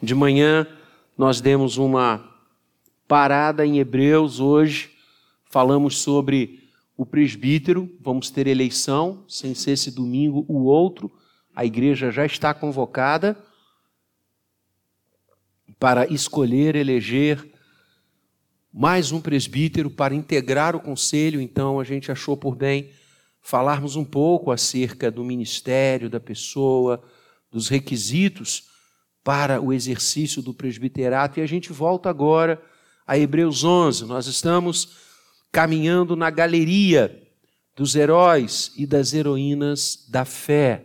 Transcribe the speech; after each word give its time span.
De 0.00 0.14
manhã 0.14 0.64
nós 1.16 1.40
demos 1.40 1.76
uma 1.76 2.24
parada 3.08 3.66
em 3.66 3.80
Hebreus 3.80 4.38
hoje, 4.38 4.92
falamos 5.50 5.98
sobre 5.98 6.70
o 6.96 7.04
presbítero, 7.04 7.90
vamos 8.00 8.30
ter 8.30 8.46
eleição, 8.46 9.24
sem 9.28 9.54
ser 9.54 9.72
esse 9.72 9.90
domingo 9.90 10.44
o 10.48 10.64
outro, 10.64 11.10
a 11.52 11.64
igreja 11.64 12.12
já 12.12 12.24
está 12.24 12.54
convocada 12.54 13.36
para 15.80 16.06
escolher, 16.06 16.76
eleger 16.76 17.44
mais 18.72 19.10
um 19.10 19.20
presbítero 19.20 19.90
para 19.90 20.14
integrar 20.14 20.76
o 20.76 20.80
conselho, 20.80 21.40
então 21.40 21.80
a 21.80 21.84
gente 21.84 22.12
achou 22.12 22.36
por 22.36 22.54
bem 22.54 22.92
falarmos 23.40 23.96
um 23.96 24.04
pouco 24.04 24.52
acerca 24.52 25.10
do 25.10 25.24
ministério 25.24 26.08
da 26.08 26.20
pessoa, 26.20 27.02
dos 27.50 27.66
requisitos 27.66 28.67
para 29.22 29.60
o 29.60 29.72
exercício 29.72 30.40
do 30.40 30.54
presbiterato, 30.54 31.38
e 31.38 31.42
a 31.42 31.46
gente 31.46 31.72
volta 31.72 32.08
agora 32.08 32.62
a 33.06 33.18
Hebreus 33.18 33.64
11. 33.64 34.04
Nós 34.06 34.26
estamos 34.26 34.96
caminhando 35.50 36.16
na 36.16 36.30
galeria 36.30 37.22
dos 37.76 37.94
heróis 37.94 38.72
e 38.76 38.86
das 38.86 39.14
heroínas 39.14 40.06
da 40.10 40.24
fé. 40.24 40.84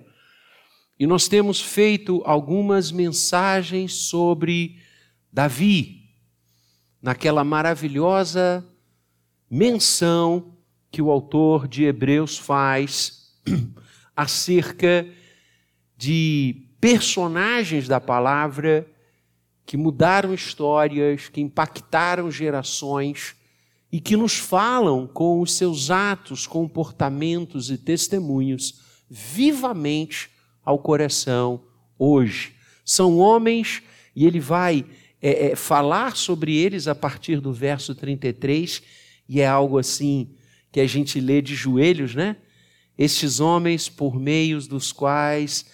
E 1.00 1.08
nós 1.08 1.28
temos 1.28 1.60
feito 1.60 2.22
algumas 2.26 2.92
mensagens 2.92 3.94
sobre 3.94 4.80
Davi, 5.32 6.04
naquela 7.02 7.44
maravilhosa 7.44 8.66
menção 9.50 10.56
que 10.92 11.02
o 11.02 11.10
autor 11.10 11.68
de 11.68 11.84
Hebreus 11.84 12.38
faz 12.38 13.34
acerca 14.16 15.08
de 15.98 16.63
personagens 16.84 17.88
da 17.88 18.02
palavra 18.02 18.86
que 19.66 19.78
mudaram 19.78 20.34
histórias, 20.34 21.30
que 21.30 21.40
impactaram 21.40 22.30
gerações 22.30 23.38
e 23.90 24.02
que 24.02 24.18
nos 24.18 24.38
falam 24.38 25.08
com 25.08 25.40
os 25.40 25.54
seus 25.54 25.90
atos, 25.90 26.46
comportamentos 26.46 27.72
e 27.72 27.78
testemunhos 27.78 28.82
vivamente 29.10 30.30
ao 30.62 30.78
coração 30.78 31.64
hoje. 31.98 32.54
São 32.84 33.18
homens, 33.18 33.82
e 34.14 34.26
ele 34.26 34.42
vai 34.42 34.86
é, 35.22 35.52
é, 35.52 35.56
falar 35.56 36.18
sobre 36.18 36.54
eles 36.54 36.90
a 36.90 36.94
partir 36.94 37.40
do 37.40 37.54
verso 37.54 37.96
33, 37.96 38.84
e 39.30 39.40
é 39.40 39.48
algo 39.48 39.78
assim 39.78 40.36
que 40.70 40.82
a 40.82 40.86
gente 40.86 41.22
lê 41.22 41.42
de 41.42 41.56
joelhos, 41.56 42.14
né? 42.14 42.36
Estes 42.98 43.40
homens, 43.40 43.88
por 43.88 44.20
meios 44.20 44.68
dos 44.68 44.92
quais, 44.92 45.66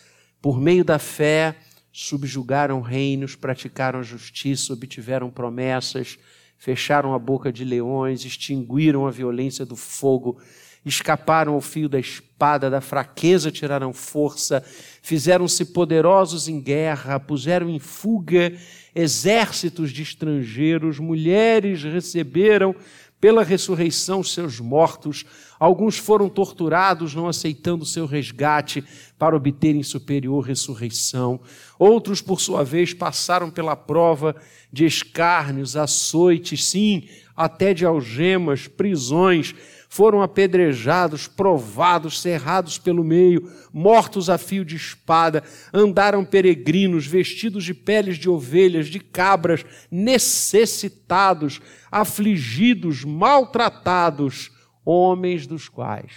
por 0.42 0.59
meio 0.59 0.84
da 0.84 1.00
fé, 1.00 1.56
subjugaram 1.92 2.82
reinos, 2.82 3.36
praticaram 3.36 4.04
justiça, 4.04 4.73
obtiveram 4.73 5.30
promessas, 5.30 6.18
fecharam 6.58 7.14
a 7.14 7.20
boca 7.20 7.52
de 7.52 7.64
leões, 7.64 8.26
extinguiram 8.26 9.08
a 9.08 9.12
violência 9.12 9.66
do 9.66 9.76
fogo, 9.76 10.40
escaparam 10.86 11.54
ao 11.54 11.62
fio 11.62 11.90
da 11.90 12.00
espada, 12.00 12.70
da 12.70 12.82
fraqueza 12.82 13.52
tiraram 13.52 13.94
força, 13.94 14.64
fizeram-se 15.02 15.66
poderosos 15.66 16.48
em 16.48 16.62
guerra, 16.62 17.20
puseram 17.20 17.70
em 17.70 17.80
fuga 17.80 18.54
exércitos 18.95 19.92
de 19.92 20.04
estrangeiros, 20.04 21.00
mulheres 21.00 21.84
receberam 21.84 22.76
pela 23.20 23.44
ressurreição 23.44 24.23
seus 24.23 24.59
mortos, 24.59 25.25
alguns 25.59 25.98
foram 25.98 26.30
torturados, 26.30 27.14
não 27.14 27.28
aceitando 27.28 27.86
seu 27.86 28.06
resgate 28.06 28.84
para 29.17 29.36
obterem 29.36 29.84
superior 29.84 30.45
ressurreição. 30.45 31.39
Outros, 31.78 32.22
por 32.22 32.39
sua 32.39 32.64
vez, 32.64 32.94
passaram 32.94 33.52
pela 33.52 33.76
prova 33.76 34.36
de 34.72 34.86
escárnios, 34.86 35.76
açoites, 35.76 36.64
sim, 36.64 37.09
até 37.36 37.73
de 37.73 37.86
algemas, 37.86 38.67
prisões, 38.67 39.54
foram 39.92 40.22
apedrejados, 40.22 41.27
provados, 41.27 42.22
cerrados 42.22 42.77
pelo 42.77 43.04
meio, 43.04 43.52
mortos 43.73 44.30
a 44.30 44.38
fio 44.38 44.64
de 44.64 44.76
espada, 44.76 45.44
andaram 45.73 46.23
peregrinos, 46.23 47.08
vestidos 47.08 47.66
de 47.66 47.73
peles 47.73 48.20
de 48.20 48.30
ovelhas, 48.30 48.88
de 48.88 48.99
cabras, 48.99 49.66
necessitados, 49.89 51.60
afligidos, 51.92 53.04
maltratados, 53.04 54.52
homens 54.86 55.48
dos 55.48 55.67
quais 55.67 56.14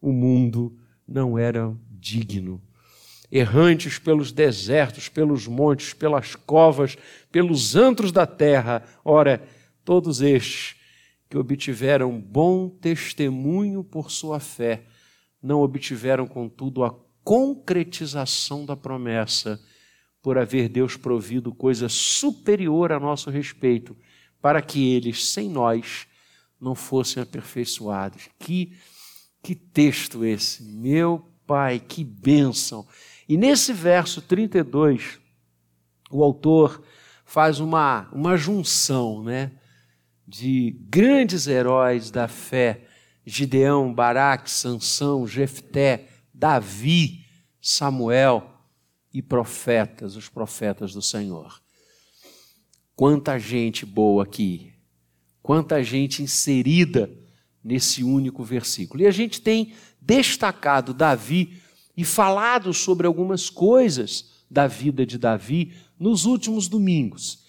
o 0.00 0.12
mundo 0.12 0.76
não 1.06 1.36
era 1.36 1.76
digno. 1.90 2.62
Errantes 3.30 3.98
pelos 3.98 4.30
desertos, 4.30 5.08
pelos 5.08 5.48
montes, 5.48 5.92
pelas 5.92 6.36
covas, 6.36 6.96
pelos 7.32 7.74
antros 7.74 8.12
da 8.12 8.26
terra, 8.26 8.84
ora, 9.04 9.42
todos 9.84 10.20
estes 10.20 10.76
que 11.32 11.38
obtiveram 11.38 12.20
bom 12.20 12.68
testemunho 12.68 13.82
por 13.82 14.10
sua 14.10 14.38
fé, 14.38 14.84
não 15.42 15.62
obtiveram, 15.62 16.26
contudo, 16.26 16.84
a 16.84 16.94
concretização 17.24 18.66
da 18.66 18.76
promessa, 18.76 19.58
por 20.20 20.36
haver 20.36 20.68
Deus 20.68 20.94
provido 20.94 21.50
coisa 21.54 21.88
superior 21.88 22.92
a 22.92 23.00
nosso 23.00 23.30
respeito, 23.30 23.96
para 24.42 24.60
que 24.60 24.92
eles, 24.92 25.26
sem 25.26 25.48
nós, 25.48 26.06
não 26.60 26.74
fossem 26.74 27.22
aperfeiçoados. 27.22 28.28
Que, 28.38 28.76
que 29.42 29.54
texto 29.54 30.26
esse! 30.26 30.62
Meu 30.62 31.26
Pai, 31.46 31.80
que 31.80 32.04
bênção! 32.04 32.86
E 33.26 33.38
nesse 33.38 33.72
verso 33.72 34.20
32, 34.20 35.18
o 36.10 36.22
autor 36.22 36.82
faz 37.24 37.58
uma, 37.58 38.10
uma 38.12 38.36
junção, 38.36 39.24
né? 39.24 39.52
De 40.26 40.76
grandes 40.88 41.46
heróis 41.46 42.10
da 42.10 42.28
fé, 42.28 42.86
Gideão, 43.24 43.92
Baraque, 43.92 44.50
Sansão, 44.50 45.26
Jefté, 45.26 46.08
Davi, 46.32 47.24
Samuel 47.60 48.50
e 49.12 49.20
profetas, 49.22 50.16
os 50.16 50.28
profetas 50.28 50.92
do 50.92 51.02
Senhor. 51.02 51.60
Quanta 52.94 53.38
gente 53.38 53.86
boa 53.86 54.24
aqui, 54.24 54.72
quanta 55.42 55.82
gente 55.82 56.22
inserida 56.22 57.10
nesse 57.62 58.02
único 58.02 58.42
versículo. 58.42 59.02
E 59.02 59.06
a 59.06 59.10
gente 59.10 59.40
tem 59.40 59.72
destacado 60.00 60.92
Davi 60.92 61.60
e 61.96 62.04
falado 62.04 62.72
sobre 62.72 63.06
algumas 63.06 63.48
coisas 63.48 64.44
da 64.50 64.66
vida 64.66 65.06
de 65.06 65.18
Davi 65.18 65.74
nos 65.98 66.24
últimos 66.24 66.68
domingos. 66.68 67.41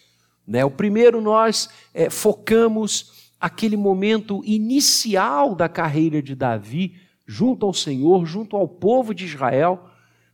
Né? 0.48 0.64
O 0.64 0.72
primeiro, 0.72 1.22
nós 1.22 1.70
é, 1.94 2.10
focamos 2.10 3.32
aquele 3.40 3.76
momento 3.76 4.42
inicial 4.46 5.56
da 5.56 5.68
carreira 5.68 6.22
de 6.22 6.36
Davi, 6.36 6.96
junto 7.26 7.66
ao 7.66 7.74
Senhor, 7.74 8.26
junto 8.26 8.56
ao 8.56 8.68
povo 8.68 9.14
de 9.14 9.26
Israel, 9.26 9.90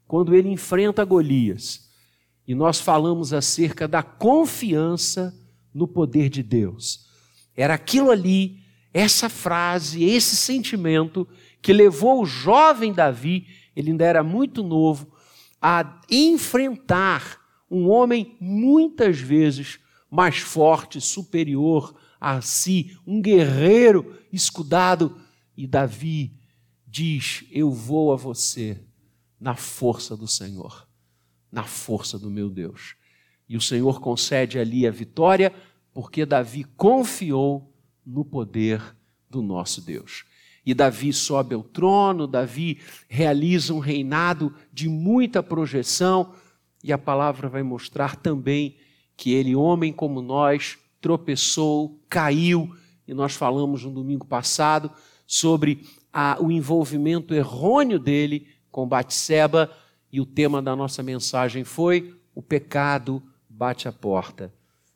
quando 0.08 0.36
ele 0.36 0.50
enfrenta 0.50 1.06
Golias. 1.06 1.90
E 2.48 2.56
nós 2.56 2.80
falamos 2.80 3.32
acerca 3.34 3.88
da 3.88 4.02
confiança 4.02 5.36
no 5.74 5.88
poder 5.88 6.30
de 6.30 6.42
Deus. 6.42 7.08
Era 7.56 7.76
aquilo 7.76 8.10
ali, 8.10 8.60
essa 8.94 9.30
frase, 9.30 10.04
esse 10.04 10.36
sentimento 10.36 11.28
que 11.62 11.74
levou 11.74 12.22
o 12.22 12.26
jovem 12.26 12.94
Davi, 12.94 13.48
ele 13.76 13.92
ainda 13.92 14.06
era 14.06 14.24
muito 14.24 14.64
novo, 14.64 15.12
a 15.62 16.02
enfrentar 16.10 17.40
um 17.70 17.88
homem 17.90 18.36
muitas 18.40 19.20
vezes 19.20 19.80
mais 20.10 20.40
forte, 20.40 21.00
superior 21.00 21.96
a 22.20 22.42
si, 22.42 22.98
um 23.06 23.22
guerreiro 23.22 24.18
escudado. 24.32 25.20
E 25.56 25.68
Davi 25.68 26.34
diz: 26.86 27.46
Eu 27.52 27.72
vou 27.72 28.12
a 28.12 28.16
você 28.16 28.82
na 29.40 29.56
força 29.56 30.18
do 30.18 30.28
Senhor, 30.28 30.88
na 31.52 31.64
força 31.64 32.18
do 32.18 32.30
meu 32.30 32.50
Deus. 32.50 32.96
E 33.48 33.56
o 33.56 33.62
Senhor 33.62 34.00
concede 34.00 34.60
ali 34.60 34.86
a 34.86 34.92
vitória, 34.92 35.54
porque 35.94 36.26
Davi 36.26 36.64
confiou 36.64 37.74
no 38.06 38.26
poder 38.26 38.96
do 39.30 39.42
nosso 39.42 39.82
Deus. 39.82 40.26
E 40.66 40.74
Davi 40.74 41.12
sobe 41.14 41.56
ao 41.56 41.64
trono, 41.64 42.28
Davi 42.28 42.80
realiza 43.08 43.74
um 43.74 43.80
reinado 43.80 44.54
de 44.72 44.88
muita 44.88 45.42
projeção, 45.42 46.34
e 46.84 46.94
a 46.94 46.98
palavra 46.98 47.50
vai 47.50 47.64
mostrar 47.64 48.16
também 48.16 48.78
que 49.20 49.34
ele, 49.34 49.54
homem 49.54 49.92
como 49.92 50.22
nós, 50.22 50.78
tropeçou, 51.02 52.00
caiu, 52.08 52.74
e 53.06 53.14
nós 53.14 53.34
falamos 53.34 53.84
no 53.84 53.92
domingo 53.92 54.26
passado 54.26 54.90
sobre 55.28 55.86
a, 56.12 56.38
o 56.40 56.50
envolvimento 56.50 57.34
errôneo 57.34 58.00
dele 58.00 58.48
com 58.72 58.88
Batseba, 58.88 59.70
e 60.10 60.22
o 60.22 60.26
tema 60.26 60.62
da 60.62 60.74
nossa 60.74 61.04
mensagem 61.04 61.66
foi: 61.66 62.16
o 62.34 62.42
pecado 62.42 63.22
bate 63.50 63.90
a 63.90 63.92
porta. 63.92 64.54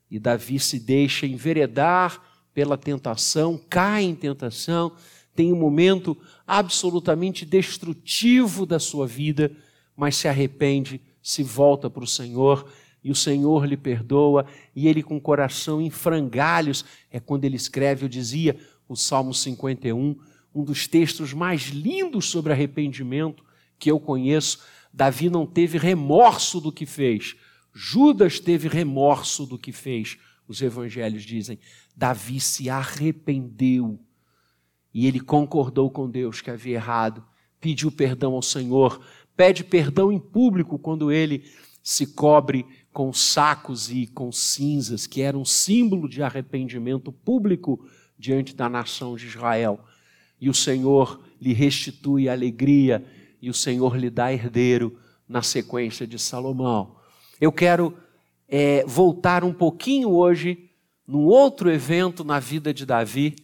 E 0.09 0.17
Davi 0.17 0.57
se 0.57 0.79
deixa 0.79 1.27
enveredar 1.27 2.21
pela 2.53 2.77
tentação, 2.77 3.59
cai 3.69 4.03
em 4.03 4.15
tentação, 4.15 4.93
tem 5.35 5.51
um 5.51 5.57
momento 5.57 6.15
absolutamente 6.47 7.45
destrutivo 7.45 8.65
da 8.65 8.79
sua 8.79 9.05
vida, 9.05 9.51
mas 9.97 10.15
se 10.15 10.29
arrepende, 10.29 11.01
se 11.21 11.43
volta 11.43 11.89
para 11.89 12.05
o 12.05 12.07
Senhor 12.07 12.65
e 13.03 13.11
o 13.11 13.15
Senhor 13.15 13.65
lhe 13.65 13.75
perdoa, 13.75 14.45
e 14.75 14.87
ele 14.87 15.03
com 15.03 15.17
o 15.17 15.21
coração 15.21 15.81
em 15.81 15.89
frangalhos, 15.89 16.85
é 17.11 17.19
quando 17.19 17.45
ele 17.45 17.55
escreve, 17.55 18.05
eu 18.05 18.09
dizia, 18.09 18.57
o 18.87 18.95
Salmo 18.95 19.33
51, 19.33 20.15
um 20.55 20.63
dos 20.63 20.87
textos 20.87 21.33
mais 21.33 21.63
lindos 21.63 22.29
sobre 22.29 22.53
arrependimento 22.53 23.43
que 23.77 23.91
eu 23.91 23.99
conheço. 23.99 24.59
Davi 24.93 25.29
não 25.29 25.45
teve 25.45 25.77
remorso 25.77 26.61
do 26.61 26.71
que 26.71 26.85
fez, 26.85 27.35
Judas 27.73 28.39
teve 28.39 28.67
remorso 28.67 29.45
do 29.45 29.57
que 29.57 29.71
fez. 29.71 30.17
Os 30.47 30.61
evangelhos 30.61 31.23
dizem: 31.23 31.57
Davi 31.95 32.39
se 32.39 32.69
arrependeu 32.69 33.99
e 34.93 35.07
ele 35.07 35.19
concordou 35.19 35.89
com 35.89 36.07
Deus 36.07 36.39
que 36.39 36.51
havia 36.51 36.75
errado, 36.75 37.25
pediu 37.59 37.91
perdão 37.91 38.33
ao 38.33 38.43
Senhor, 38.43 39.03
pede 39.35 39.63
perdão 39.63 40.11
em 40.11 40.19
público 40.19 40.77
quando 40.77 41.11
ele 41.11 41.43
se 41.81 42.05
cobre 42.05 42.65
com 42.93 43.11
sacos 43.11 43.89
e 43.91 44.05
com 44.05 44.31
cinzas, 44.31 45.07
que 45.07 45.21
era 45.21 45.35
um 45.37 45.43
símbolo 45.43 46.07
de 46.07 46.21
arrependimento 46.21 47.11
público 47.11 47.85
diante 48.17 48.55
da 48.55 48.69
nação 48.69 49.15
de 49.15 49.25
Israel. 49.25 49.83
E 50.39 50.47
o 50.47 50.53
Senhor 50.53 51.19
lhe 51.41 51.53
restitui 51.53 52.29
a 52.29 52.33
alegria 52.33 53.03
e 53.41 53.49
o 53.49 53.53
Senhor 53.53 53.97
lhe 53.97 54.09
dá 54.09 54.31
herdeiro 54.31 54.97
na 55.27 55.41
sequência 55.41 56.05
de 56.05 56.19
Salomão. 56.19 56.95
Eu 57.41 57.51
quero 57.51 57.97
é, 58.47 58.85
voltar 58.85 59.43
um 59.43 59.51
pouquinho 59.53 60.11
hoje 60.11 60.69
num 61.07 61.25
outro 61.25 61.71
evento 61.71 62.23
na 62.23 62.39
vida 62.39 62.73
de 62.73 62.85
Davi, 62.85 63.35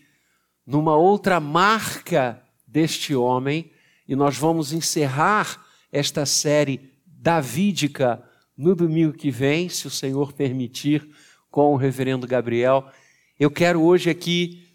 numa 0.65 0.95
outra 0.95 1.39
marca 1.39 2.41
deste 2.67 3.15
homem, 3.15 3.71
e 4.07 4.15
nós 4.15 4.37
vamos 4.37 4.71
encerrar 4.71 5.65
esta 5.91 6.25
série 6.25 6.93
davídica 7.05 8.23
no 8.59 8.75
domingo 8.75 9.13
que 9.13 9.31
vem, 9.31 9.69
se 9.69 9.87
o 9.87 9.89
Senhor 9.89 10.33
permitir, 10.33 11.09
com 11.49 11.73
o 11.73 11.77
reverendo 11.77 12.27
Gabriel. 12.27 12.91
Eu 13.39 13.49
quero 13.49 13.81
hoje 13.81 14.09
aqui, 14.09 14.67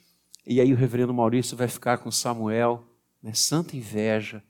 e 0.47 0.59
aí 0.59 0.73
o 0.73 0.77
reverendo 0.77 1.13
Maurício 1.13 1.55
vai 1.55 1.69
ficar 1.69 1.99
com 1.99 2.11
Samuel, 2.11 2.83
né? 3.23 3.35
santa 3.35 3.77
inveja, 3.77 4.43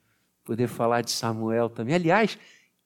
poder 0.44 0.68
falar 0.68 1.00
de 1.00 1.10
Samuel 1.10 1.68
também. 1.68 1.96
Aliás, 1.96 2.38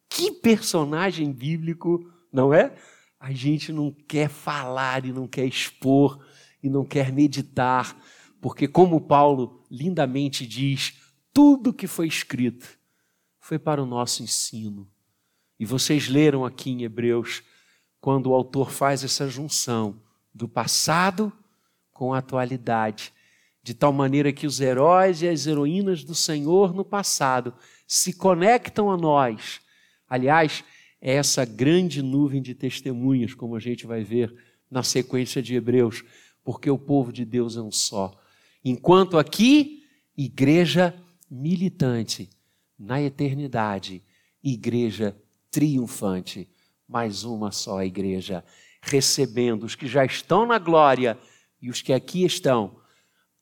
que 0.09 0.33
personagem 0.33 1.31
bíblico, 1.31 2.11
não 2.33 2.55
é? 2.55 2.75
A 3.21 3.31
gente 3.31 3.71
não 3.71 3.93
quer 3.93 4.31
falar 4.31 5.05
e 5.05 5.13
não 5.13 5.29
quer 5.29 5.45
expor 5.45 6.19
e 6.63 6.71
não 6.71 6.83
quer 6.83 7.13
meditar, 7.13 7.95
porque, 8.41 8.67
como 8.67 9.03
Paulo 9.03 9.67
lindamente 9.71 10.47
diz, 10.47 10.95
tudo 11.31 11.75
que 11.75 11.87
foi 11.87 12.07
escrito 12.07 12.79
foi 13.39 13.59
para 13.59 13.83
o 13.83 13.87
nosso 13.87 14.23
ensino. 14.23 14.89
E 15.59 15.65
vocês 15.65 16.09
leram 16.09 16.45
aqui 16.45 16.71
em 16.71 16.83
Hebreus, 16.83 17.43
quando 18.01 18.31
o 18.31 18.35
autor 18.35 18.71
faz 18.71 19.03
essa 19.03 19.29
junção 19.29 20.01
do 20.33 20.49
passado 20.49 21.33
com 21.93 22.15
a 22.15 22.19
atualidade, 22.19 23.13
de 23.63 23.75
tal 23.75 23.93
maneira 23.93 24.33
que 24.33 24.47
os 24.47 24.61
heróis 24.61 25.21
e 25.23 25.29
as 25.29 25.47
heroínas 25.47 26.05
do 26.05 26.15
Senhor 26.15 26.73
no 26.73 26.85
passado 26.85 27.53
se 27.87 28.13
conectam 28.13 28.91
a 28.91 28.97
nós 28.97 29.61
Aliás, 30.09 30.65
é 31.01 31.15
essa 31.15 31.45
grande 31.45 32.01
nuvem 32.01 32.41
de 32.41 32.55
testemunhas, 32.55 33.35
como 33.35 33.55
a 33.55 33.61
gente 33.61 33.87
vai 33.87 34.03
ver 34.03 34.35
na 34.71 34.83
sequência 34.83 35.43
de 35.43 35.55
Hebreus, 35.55 36.03
porque 36.43 36.71
o 36.71 36.79
povo 36.79 37.13
de 37.13 37.25
Deus 37.25 37.57
é 37.57 37.61
um 37.61 37.71
só. 37.71 38.19
Enquanto 38.65 39.19
aqui, 39.19 39.85
igreja 40.17 40.95
militante, 41.31 42.31
na 42.79 43.03
eternidade, 43.03 44.03
igreja 44.43 45.17
triunfante, 45.51 46.49
mais 46.87 47.25
uma 47.25 47.51
só 47.51 47.83
igreja, 47.83 48.45
recebendo 48.81 49.65
os 49.65 49.75
que 49.75 49.87
já 49.87 50.05
estão 50.05 50.47
na 50.47 50.59
glória 50.59 51.19
e 51.61 51.71
os 51.71 51.83
que 51.83 51.93
aqui 51.93 52.25
estão, 52.25 52.81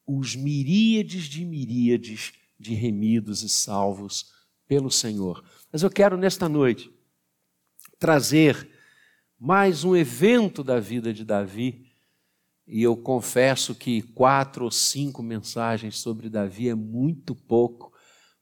os 0.06 0.34
miríades 0.34 1.24
de 1.24 1.44
miríades 1.44 2.32
de 2.58 2.74
remidos 2.74 3.42
e 3.42 3.48
salvos 3.48 4.32
pelo 4.66 4.90
Senhor. 4.90 5.44
Mas 5.70 5.82
eu 5.82 5.90
quero 5.90 6.16
nesta 6.16 6.48
noite 6.48 6.90
trazer 7.98 8.68
mais 9.38 9.84
um 9.84 9.94
evento 9.94 10.64
da 10.64 10.80
vida 10.80 11.12
de 11.12 11.24
Davi, 11.24 11.86
e 12.66 12.82
eu 12.82 12.96
confesso 12.96 13.74
que 13.74 14.02
quatro 14.02 14.64
ou 14.64 14.70
cinco 14.70 15.22
mensagens 15.22 15.98
sobre 15.98 16.28
Davi 16.28 16.68
é 16.68 16.74
muito 16.74 17.34
pouco, 17.34 17.92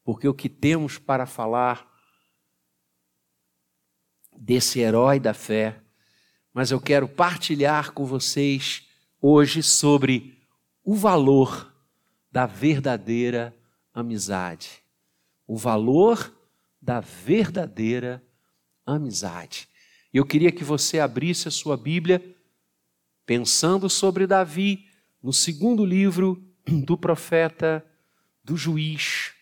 porque 0.02 0.26
o 0.26 0.32
que 0.32 0.48
temos 0.48 0.96
para 0.96 1.26
falar 1.26 1.93
desse 4.36 4.80
herói 4.80 5.18
da 5.18 5.34
fé, 5.34 5.80
mas 6.52 6.70
eu 6.70 6.80
quero 6.80 7.08
partilhar 7.08 7.92
com 7.92 8.04
vocês 8.04 8.86
hoje 9.20 9.62
sobre 9.62 10.38
o 10.84 10.94
valor 10.94 11.72
da 12.30 12.46
verdadeira 12.46 13.54
amizade. 13.92 14.82
O 15.46 15.56
valor 15.56 16.34
da 16.80 17.00
verdadeira 17.00 18.22
amizade. 18.84 19.68
Eu 20.12 20.24
queria 20.24 20.52
que 20.52 20.62
você 20.62 21.00
abrisse 21.00 21.48
a 21.48 21.50
sua 21.50 21.76
Bíblia 21.76 22.22
pensando 23.26 23.88
sobre 23.88 24.26
Davi 24.26 24.86
no 25.22 25.32
segundo 25.32 25.84
livro 25.84 26.42
do 26.66 26.96
profeta, 26.96 27.84
do 28.42 28.56
juiz, 28.56 29.32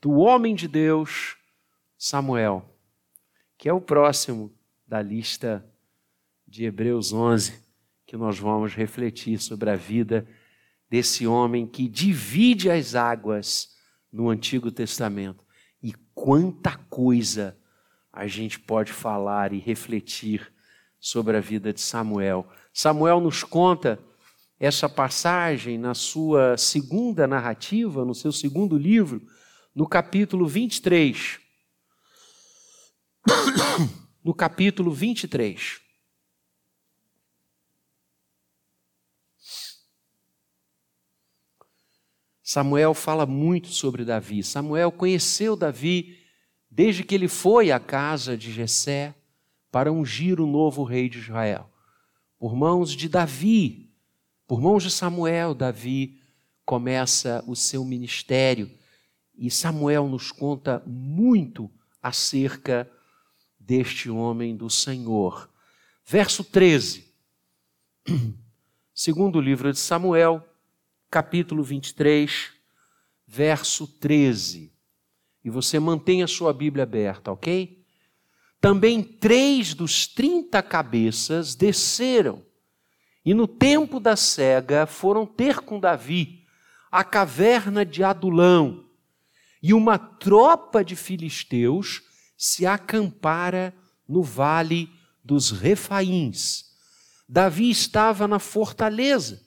do 0.00 0.12
homem 0.12 0.54
de 0.54 0.66
Deus, 0.66 1.36
Samuel, 1.98 2.75
que 3.66 3.70
é 3.70 3.72
o 3.72 3.80
próximo 3.80 4.54
da 4.86 5.02
lista 5.02 5.68
de 6.46 6.66
Hebreus 6.66 7.12
11, 7.12 7.60
que 8.06 8.16
nós 8.16 8.38
vamos 8.38 8.72
refletir 8.76 9.40
sobre 9.40 9.68
a 9.68 9.74
vida 9.74 10.24
desse 10.88 11.26
homem 11.26 11.66
que 11.66 11.88
divide 11.88 12.70
as 12.70 12.94
águas 12.94 13.74
no 14.12 14.30
Antigo 14.30 14.70
Testamento 14.70 15.44
e 15.82 15.92
quanta 16.14 16.76
coisa 16.88 17.58
a 18.12 18.28
gente 18.28 18.60
pode 18.60 18.92
falar 18.92 19.52
e 19.52 19.58
refletir 19.58 20.48
sobre 21.00 21.36
a 21.36 21.40
vida 21.40 21.72
de 21.72 21.80
Samuel. 21.80 22.46
Samuel 22.72 23.20
nos 23.20 23.42
conta 23.42 23.98
essa 24.60 24.88
passagem 24.88 25.76
na 25.76 25.92
sua 25.92 26.56
segunda 26.56 27.26
narrativa, 27.26 28.04
no 28.04 28.14
seu 28.14 28.30
segundo 28.30 28.78
livro, 28.78 29.26
no 29.74 29.88
capítulo 29.88 30.46
23. 30.46 31.44
No 34.24 34.34
capítulo 34.34 34.90
23. 34.92 35.80
Samuel 42.42 42.94
fala 42.94 43.26
muito 43.26 43.68
sobre 43.68 44.04
Davi. 44.04 44.42
Samuel 44.42 44.92
conheceu 44.92 45.56
Davi 45.56 46.18
desde 46.70 47.02
que 47.02 47.14
ele 47.14 47.28
foi 47.28 47.70
à 47.72 47.80
casa 47.80 48.36
de 48.36 48.52
Jessé 48.52 49.14
para 49.70 49.92
ungir 49.92 50.40
o 50.40 50.46
novo 50.46 50.84
rei 50.84 51.08
de 51.08 51.18
Israel. 51.18 51.68
Por 52.38 52.54
mãos 52.54 52.92
de 52.92 53.08
Davi, 53.08 53.92
por 54.46 54.60
mãos 54.60 54.82
de 54.82 54.90
Samuel, 54.90 55.54
Davi 55.54 56.20
começa 56.64 57.44
o 57.46 57.56
seu 57.56 57.84
ministério 57.84 58.70
e 59.36 59.50
Samuel 59.50 60.08
nos 60.08 60.30
conta 60.30 60.82
muito 60.86 61.70
acerca 62.02 62.90
deste 63.66 64.08
homem 64.08 64.56
do 64.56 64.70
Senhor. 64.70 65.50
Verso 66.04 66.44
13. 66.44 67.12
Segundo 68.94 69.40
livro 69.40 69.72
de 69.72 69.78
Samuel, 69.78 70.46
capítulo 71.10 71.62
23, 71.62 72.52
verso 73.26 73.86
13. 73.86 74.72
E 75.44 75.50
você 75.50 75.80
mantém 75.80 76.22
a 76.22 76.28
sua 76.28 76.52
Bíblia 76.52 76.84
aberta, 76.84 77.32
ok? 77.32 77.84
Também 78.60 79.02
três 79.02 79.74
dos 79.74 80.06
trinta 80.06 80.62
cabeças 80.62 81.54
desceram 81.54 82.46
e 83.26 83.34
no 83.34 83.48
tempo 83.48 83.98
da 83.98 84.14
cega 84.14 84.86
foram 84.86 85.26
ter 85.26 85.58
com 85.58 85.80
Davi 85.80 86.44
a 86.92 87.02
caverna 87.02 87.84
de 87.84 88.04
Adulão. 88.04 88.84
E 89.60 89.74
uma 89.74 89.98
tropa 89.98 90.84
de 90.84 90.94
filisteus 90.94 92.05
se 92.36 92.66
acampara 92.66 93.74
no 94.08 94.22
vale 94.22 94.90
dos 95.24 95.50
Refaíns. 95.50 96.66
Davi 97.28 97.70
estava 97.70 98.28
na 98.28 98.38
fortaleza 98.38 99.44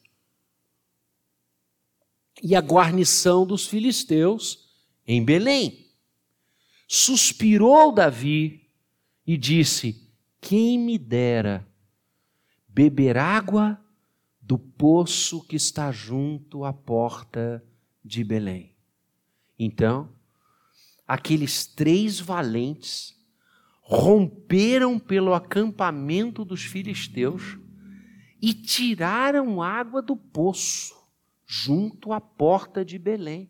e 2.41 2.55
a 2.55 2.61
guarnição 2.61 3.45
dos 3.45 3.67
filisteus 3.67 4.69
em 5.05 5.23
Belém. 5.23 5.87
Suspirou 6.87 7.93
Davi 7.93 8.69
e 9.25 9.37
disse: 9.37 10.11
Quem 10.41 10.79
me 10.79 10.97
dera 10.97 11.67
beber 12.67 13.17
água 13.17 13.79
do 14.41 14.57
poço 14.57 15.43
que 15.43 15.55
está 15.55 15.91
junto 15.91 16.63
à 16.63 16.73
porta 16.73 17.63
de 18.03 18.23
Belém. 18.23 18.75
Então, 19.57 20.09
aqueles 21.09 21.65
três 21.65 22.19
valentes 22.19 23.17
romperam 23.81 24.99
pelo 24.99 25.33
acampamento 25.33 26.45
dos 26.45 26.61
filisteus 26.61 27.57
e 28.39 28.53
tiraram 28.53 29.59
água 29.59 30.03
do 30.03 30.15
poço 30.15 30.95
junto 31.47 32.13
à 32.13 32.21
porta 32.21 32.85
de 32.85 32.99
Belém 32.99 33.49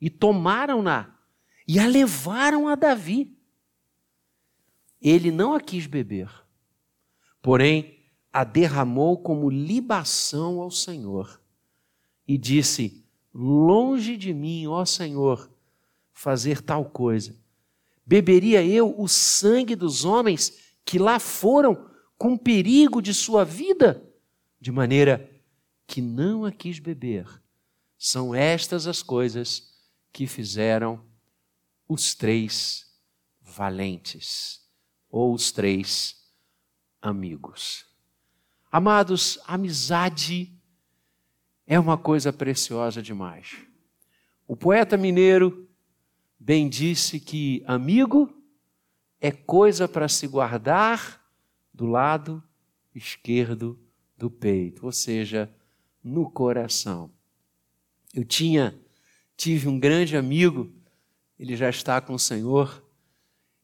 e 0.00 0.08
tomaram-na 0.08 1.14
e 1.68 1.78
a 1.78 1.86
levaram 1.86 2.66
a 2.66 2.74
Davi. 2.74 3.36
Ele 5.02 5.30
não 5.30 5.52
a 5.52 5.60
quis 5.60 5.86
beber, 5.86 6.30
porém 7.42 8.06
a 8.32 8.42
derramou 8.42 9.18
como 9.18 9.50
libação 9.50 10.62
ao 10.62 10.70
Senhor 10.70 11.42
e 12.26 12.38
disse: 12.38 13.04
Longe 13.34 14.16
de 14.16 14.32
mim, 14.32 14.66
ó 14.66 14.82
Senhor, 14.86 15.49
fazer 16.20 16.60
tal 16.60 16.84
coisa. 16.84 17.34
Beberia 18.04 18.62
eu 18.62 18.94
o 19.00 19.08
sangue 19.08 19.74
dos 19.74 20.04
homens 20.04 20.74
que 20.84 20.98
lá 20.98 21.18
foram 21.18 21.88
com 22.18 22.36
perigo 22.36 23.00
de 23.00 23.14
sua 23.14 23.42
vida? 23.42 24.06
De 24.60 24.70
maneira 24.70 25.30
que 25.86 26.02
não 26.02 26.44
a 26.44 26.52
quis 26.52 26.78
beber. 26.78 27.26
São 27.96 28.34
estas 28.34 28.86
as 28.86 29.02
coisas 29.02 29.72
que 30.12 30.26
fizeram 30.26 31.02
os 31.88 32.14
três 32.14 32.86
valentes, 33.40 34.60
ou 35.08 35.32
os 35.32 35.50
três 35.50 36.22
amigos. 37.00 37.86
Amados, 38.70 39.38
amizade 39.46 40.54
é 41.66 41.80
uma 41.80 41.96
coisa 41.96 42.30
preciosa 42.30 43.00
demais. 43.00 43.56
O 44.46 44.54
poeta 44.54 44.98
mineiro 44.98 45.69
bem 46.40 46.68
disse 46.68 47.20
que 47.20 47.62
amigo 47.66 48.34
é 49.20 49.30
coisa 49.30 49.86
para 49.86 50.08
se 50.08 50.26
guardar 50.26 51.22
do 51.72 51.84
lado 51.84 52.42
esquerdo 52.94 53.78
do 54.16 54.30
peito, 54.30 54.86
ou 54.86 54.92
seja, 54.92 55.52
no 56.02 56.30
coração. 56.30 57.10
Eu 58.14 58.24
tinha 58.24 58.74
tive 59.36 59.68
um 59.68 59.78
grande 59.80 60.18
amigo, 60.18 60.70
ele 61.38 61.56
já 61.56 61.70
está 61.70 61.98
com 61.98 62.12
o 62.12 62.18
Senhor, 62.18 62.84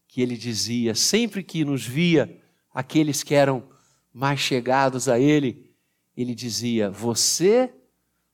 que 0.07 0.21
ele 0.23 0.35
dizia, 0.35 0.95
sempre 0.95 1.43
que 1.43 1.63
nos 1.63 1.85
via 1.85 2.41
aqueles 2.73 3.21
que 3.21 3.35
eram 3.35 3.63
mais 4.11 4.39
chegados 4.39 5.07
a 5.07 5.19
ele, 5.19 5.71
ele 6.15 6.33
dizia: 6.33 6.89
Você 6.89 7.71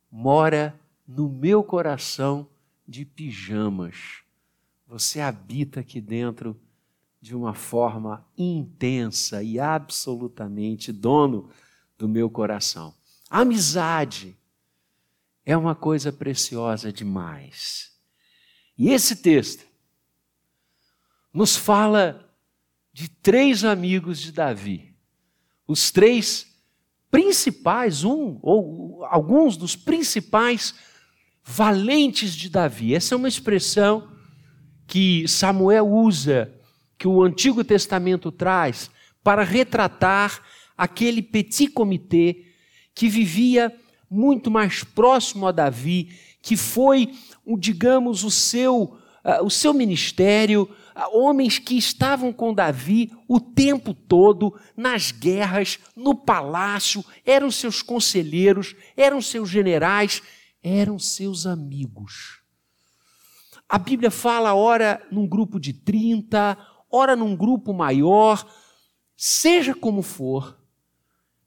mora 0.09 0.79
no 1.05 1.27
meu 1.27 1.61
coração 1.61 2.47
de 2.87 3.03
pijamas. 3.03 4.22
Você 4.93 5.19
habita 5.19 5.79
aqui 5.79 5.99
dentro 5.99 6.55
de 7.19 7.35
uma 7.35 7.55
forma 7.55 8.23
intensa 8.37 9.41
e 9.41 9.59
absolutamente 9.59 10.91
dono 10.91 11.49
do 11.97 12.07
meu 12.07 12.29
coração. 12.29 12.93
amizade 13.27 14.37
é 15.43 15.57
uma 15.57 15.73
coisa 15.73 16.13
preciosa 16.13 16.93
demais. 16.93 17.91
E 18.77 18.89
esse 18.89 19.15
texto 19.15 19.65
nos 21.33 21.55
fala 21.55 22.31
de 22.93 23.09
três 23.09 23.63
amigos 23.63 24.19
de 24.19 24.31
Davi 24.31 24.95
os 25.67 25.89
três 25.89 26.55
principais, 27.09 28.03
um 28.03 28.37
ou 28.43 29.03
alguns 29.05 29.57
dos 29.57 29.75
principais 29.75 30.75
valentes 31.43 32.35
de 32.35 32.47
Davi. 32.47 32.93
Essa 32.93 33.15
é 33.15 33.17
uma 33.17 33.27
expressão 33.27 34.12
que 34.87 35.27
Samuel 35.27 35.87
usa, 35.87 36.53
que 36.97 37.07
o 37.07 37.23
Antigo 37.23 37.63
Testamento 37.63 38.31
traz, 38.31 38.89
para 39.23 39.43
retratar 39.43 40.41
aquele 40.77 41.21
petit 41.21 41.67
comité 41.67 42.35
que 42.93 43.07
vivia 43.07 43.73
muito 44.09 44.51
mais 44.51 44.83
próximo 44.83 45.47
a 45.47 45.51
Davi, 45.51 46.09
que 46.41 46.55
foi, 46.55 47.13
digamos, 47.57 48.23
o 48.23 48.29
seu, 48.29 48.97
uh, 49.25 49.43
o 49.43 49.49
seu 49.49 49.73
ministério, 49.73 50.69
homens 51.11 51.57
que 51.57 51.77
estavam 51.77 52.31
com 52.31 52.53
Davi 52.53 53.11
o 53.27 53.39
tempo 53.39 53.93
todo, 53.93 54.53
nas 54.77 55.11
guerras, 55.11 55.79
no 55.95 56.13
palácio, 56.13 57.03
eram 57.25 57.49
seus 57.49 57.81
conselheiros, 57.81 58.75
eram 58.95 59.21
seus 59.21 59.49
generais, 59.49 60.21
eram 60.61 60.99
seus 60.99 61.45
amigos. 61.45 62.42
A 63.73 63.79
Bíblia 63.79 64.11
fala, 64.11 64.53
ora 64.53 65.01
num 65.11 65.25
grupo 65.25 65.59
de 65.59 65.73
30, 65.73 66.57
ora 66.91 67.15
num 67.15 67.35
grupo 67.35 67.73
maior, 67.73 68.45
seja 69.17 69.73
como 69.73 70.03
for, 70.03 70.59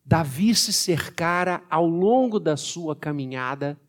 Davi 0.04 0.54
se 0.54 0.72
cercara 0.72 1.62
ao 1.70 1.86
longo 1.86 2.40
da 2.40 2.56
sua 2.56 2.96
caminhada 2.96 3.80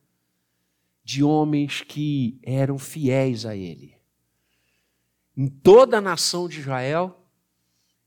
de 1.03 1.23
homens 1.23 1.81
que 1.81 2.39
eram 2.43 2.77
fiéis 2.77 3.45
a 3.45 3.55
ele 3.55 3.97
em 5.37 5.47
toda 5.47 5.99
a 5.99 6.01
nação 6.01 6.49
de 6.49 6.59
Israel, 6.59 7.23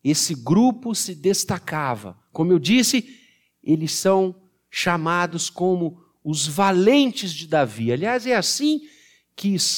esse 0.02 0.34
grupo 0.34 0.94
se 0.96 1.14
destacava. 1.14 2.18
Como 2.32 2.52
eu 2.52 2.58
disse, 2.58 3.20
eles 3.62 3.92
são 3.92 4.34
chamados 4.68 5.48
como 5.48 6.02
os 6.24 6.48
valentes 6.48 7.32
de 7.32 7.46
Davi. 7.46 7.92
Aliás, 7.92 8.26
é 8.26 8.34
assim 8.34 8.80
que 8.80 8.99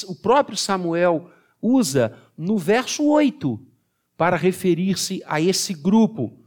o 0.07 0.15
próprio 0.15 0.57
Samuel 0.57 1.31
usa 1.61 2.17
no 2.37 2.57
verso 2.57 3.03
8 3.05 3.59
para 4.17 4.35
referir-se 4.35 5.21
a 5.25 5.39
esse 5.39 5.73
grupo 5.73 6.37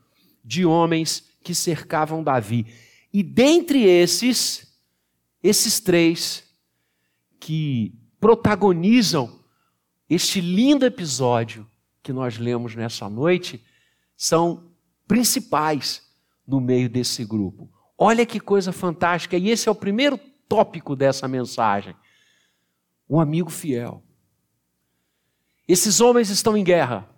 de 0.44 0.64
homens 0.64 1.24
que 1.42 1.54
cercavam 1.54 2.22
Davi. 2.22 2.66
E 3.12 3.22
dentre 3.22 3.82
esses, 3.84 4.78
esses 5.42 5.80
três 5.80 6.44
que 7.40 7.94
protagonizam 8.20 9.40
este 10.08 10.40
lindo 10.40 10.84
episódio 10.84 11.66
que 12.02 12.12
nós 12.12 12.38
lemos 12.38 12.74
nessa 12.74 13.08
noite 13.08 13.64
são 14.16 14.70
principais 15.06 16.02
no 16.46 16.60
meio 16.60 16.88
desse 16.88 17.24
grupo. 17.24 17.68
Olha 17.98 18.26
que 18.26 18.38
coisa 18.38 18.72
fantástica, 18.72 19.36
e 19.36 19.50
esse 19.50 19.68
é 19.68 19.72
o 19.72 19.74
primeiro 19.74 20.18
tópico 20.48 20.94
dessa 20.94 21.26
mensagem. 21.26 21.94
Um 23.08 23.20
amigo 23.20 23.50
fiel. 23.50 24.02
Esses 25.66 26.00
homens 26.00 26.30
estão 26.30 26.56
em 26.56 26.64
guerra. 26.64 27.08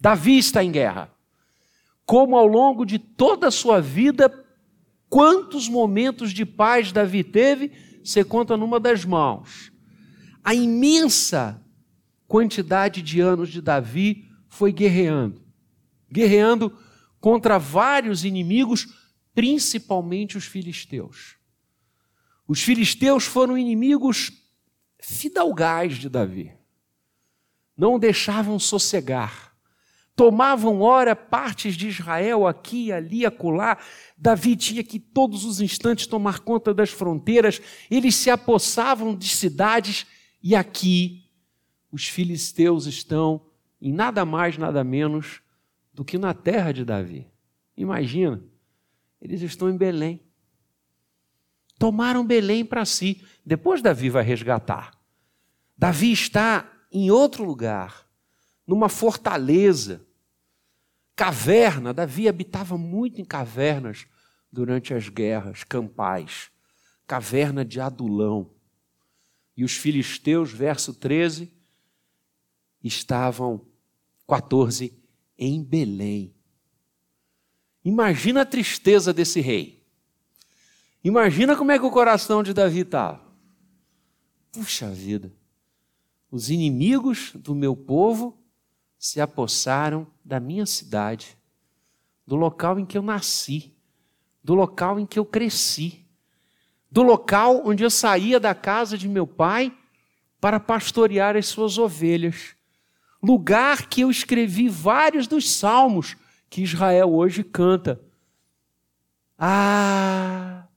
Davi 0.00 0.38
está 0.38 0.62
em 0.62 0.70
guerra. 0.70 1.10
Como 2.06 2.36
ao 2.36 2.46
longo 2.46 2.84
de 2.84 2.98
toda 2.98 3.48
a 3.48 3.50
sua 3.50 3.80
vida, 3.80 4.32
quantos 5.08 5.68
momentos 5.68 6.32
de 6.32 6.46
paz 6.46 6.92
Davi 6.92 7.22
teve, 7.22 7.72
você 8.02 8.24
conta 8.24 8.56
numa 8.56 8.80
das 8.80 9.04
mãos. 9.04 9.70
A 10.42 10.54
imensa 10.54 11.62
quantidade 12.26 13.02
de 13.02 13.20
anos 13.20 13.50
de 13.50 13.60
Davi 13.60 14.28
foi 14.48 14.72
guerreando 14.72 15.48
guerreando 16.10 16.76
contra 17.20 17.58
vários 17.58 18.24
inimigos, 18.24 18.86
principalmente 19.34 20.36
os 20.36 20.44
filisteus. 20.44 21.36
Os 22.46 22.62
filisteus 22.62 23.24
foram 23.24 23.58
inimigos 23.58 24.32
fidalgais 25.00 25.96
de 25.96 26.08
Davi. 26.08 26.52
Não 27.76 27.98
deixavam 27.98 28.58
sossegar. 28.58 29.48
Tomavam, 30.16 30.80
ora, 30.80 31.14
partes 31.14 31.76
de 31.76 31.86
Israel 31.86 32.44
aqui, 32.46 32.90
ali, 32.90 33.24
acolá. 33.24 33.78
Davi 34.16 34.56
tinha 34.56 34.82
que 34.82 34.98
todos 34.98 35.44
os 35.44 35.60
instantes 35.60 36.08
tomar 36.08 36.40
conta 36.40 36.74
das 36.74 36.90
fronteiras. 36.90 37.62
Eles 37.88 38.16
se 38.16 38.28
apossavam 38.28 39.14
de 39.14 39.28
cidades 39.28 40.06
e 40.42 40.56
aqui 40.56 41.24
os 41.92 42.08
filisteus 42.08 42.86
estão 42.86 43.46
em 43.80 43.92
nada 43.92 44.24
mais, 44.24 44.58
nada 44.58 44.82
menos 44.82 45.40
do 45.94 46.04
que 46.04 46.18
na 46.18 46.34
terra 46.34 46.72
de 46.72 46.84
Davi. 46.84 47.26
Imagina, 47.76 48.42
eles 49.22 49.40
estão 49.40 49.70
em 49.70 49.76
Belém. 49.76 50.20
Tomaram 51.78 52.26
Belém 52.26 52.64
para 52.64 52.84
si. 52.84 53.22
Depois 53.44 53.80
Davi 53.80 54.10
vai 54.10 54.24
resgatar. 54.24 54.98
Davi 55.76 56.12
está 56.12 56.70
em 56.90 57.10
outro 57.10 57.44
lugar, 57.44 58.06
numa 58.66 58.88
fortaleza, 58.88 60.04
caverna. 61.14 61.94
Davi 61.94 62.28
habitava 62.28 62.76
muito 62.76 63.20
em 63.20 63.24
cavernas 63.24 64.06
durante 64.50 64.92
as 64.92 65.08
guerras 65.08 65.62
campais. 65.62 66.50
Caverna 67.06 67.64
de 67.64 67.80
Adulão. 67.80 68.50
E 69.56 69.64
os 69.64 69.76
filisteus, 69.76 70.52
verso 70.52 70.94
13, 70.94 71.52
estavam 72.82 73.66
14 74.26 74.96
em 75.38 75.62
Belém. 75.62 76.34
Imagina 77.84 78.42
a 78.42 78.46
tristeza 78.46 79.12
desse 79.12 79.40
rei. 79.40 79.77
Imagina 81.02 81.56
como 81.56 81.72
é 81.72 81.78
que 81.78 81.84
o 81.84 81.90
coração 81.90 82.42
de 82.42 82.52
Davi 82.52 82.80
estava. 82.80 83.20
Puxa 84.52 84.90
vida, 84.90 85.32
os 86.30 86.50
inimigos 86.50 87.32
do 87.34 87.54
meu 87.54 87.76
povo 87.76 88.36
se 88.98 89.20
apossaram 89.20 90.06
da 90.24 90.40
minha 90.40 90.66
cidade, 90.66 91.38
do 92.26 92.34
local 92.34 92.78
em 92.78 92.84
que 92.84 92.98
eu 92.98 93.02
nasci, 93.02 93.72
do 94.42 94.54
local 94.54 94.98
em 94.98 95.06
que 95.06 95.18
eu 95.18 95.24
cresci, 95.24 96.04
do 96.90 97.02
local 97.02 97.62
onde 97.64 97.84
eu 97.84 97.90
saía 97.90 98.40
da 98.40 98.54
casa 98.54 98.98
de 98.98 99.08
meu 99.08 99.26
pai 99.26 99.76
para 100.40 100.58
pastorear 100.58 101.36
as 101.36 101.46
suas 101.46 101.78
ovelhas, 101.78 102.56
lugar 103.22 103.88
que 103.88 104.02
eu 104.02 104.10
escrevi 104.10 104.68
vários 104.68 105.26
dos 105.26 105.50
salmos 105.50 106.16
que 106.48 106.62
Israel 106.62 107.12
hoje 107.12 107.42
canta. 107.44 108.00
Ah, 109.38 110.67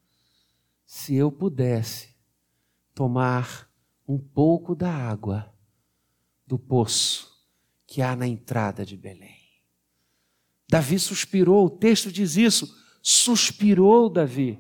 se 1.01 1.15
eu 1.15 1.31
pudesse 1.31 2.15
tomar 2.93 3.67
um 4.07 4.19
pouco 4.19 4.75
da 4.75 4.93
água 4.93 5.51
do 6.45 6.59
poço 6.59 7.43
que 7.87 8.03
há 8.03 8.15
na 8.15 8.27
entrada 8.27 8.85
de 8.85 8.95
Belém. 8.95 9.41
Davi 10.69 10.99
suspirou, 10.99 11.65
o 11.65 11.69
texto 11.71 12.11
diz 12.11 12.37
isso, 12.37 12.77
suspirou 13.01 14.09
Davi. 14.09 14.59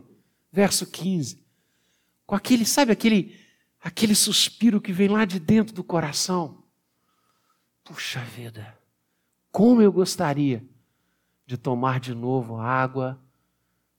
Verso 0.51 0.87
15. 0.87 1.45
Com 2.25 2.33
aquele, 2.33 2.65
sabe 2.65 2.91
aquele 2.91 3.39
aquele 3.79 4.15
suspiro 4.15 4.81
que 4.81 4.91
vem 4.91 5.09
lá 5.09 5.25
de 5.25 5.39
dentro 5.39 5.75
do 5.75 5.83
coração. 5.83 6.63
Puxa 7.83 8.19
vida, 8.21 8.77
como 9.51 9.81
eu 9.81 9.91
gostaria 9.91 10.67
de 11.45 11.55
tomar 11.55 11.99
de 11.99 12.15
novo 12.15 12.57
água 12.57 13.23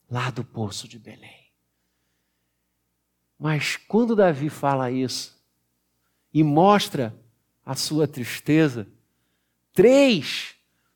lá 0.09 0.29
do 0.29 0.43
poço 0.43 0.89
de 0.89 0.99
Belém. 0.99 1.42
Mas 3.43 3.75
quando 3.75 4.15
Davi 4.15 4.49
fala 4.49 4.89
isso 4.89 5.37
e 6.33 6.41
mostra 6.41 7.13
a 7.65 7.75
sua 7.75 8.07
tristeza, 8.07 8.87
três 9.73 10.55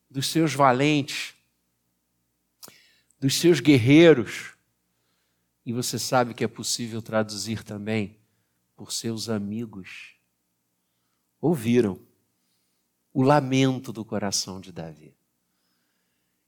dos 0.09 0.27
seus 0.27 0.53
valentes, 0.53 1.35
dos 3.19 3.35
seus 3.35 3.59
guerreiros, 3.59 4.53
e 5.65 5.73
você 5.73 5.99
sabe 5.99 6.33
que 6.33 6.41
é 6.41 6.47
possível 6.47 7.01
traduzir 7.01 7.65
também 7.65 8.17
por 8.77 8.93
seus 8.93 9.27
amigos, 9.27 10.15
ouviram 11.41 11.99
o 13.11 13.23
lamento 13.23 13.91
do 13.91 14.05
coração 14.05 14.61
de 14.61 14.71
Davi. 14.71 15.13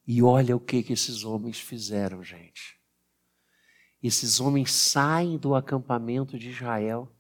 E 0.08 0.24
olha 0.24 0.56
o 0.56 0.62
que, 0.62 0.82
que 0.82 0.94
esses 0.94 1.26
homens 1.26 1.60
fizeram, 1.60 2.24
gente. 2.24 2.79
Esses 4.02 4.40
homens 4.40 4.72
saem 4.72 5.38
do 5.38 5.54
acampamento 5.54 6.38
de 6.38 6.50
Israel, 6.50 7.12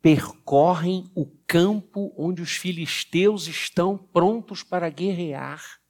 percorrem 0.00 1.10
o 1.14 1.26
campo 1.46 2.12
onde 2.16 2.42
os 2.42 2.52
filisteus 2.52 3.46
estão 3.46 3.96
prontos 3.96 4.62
para 4.62 4.88
guerrear, 4.88 5.80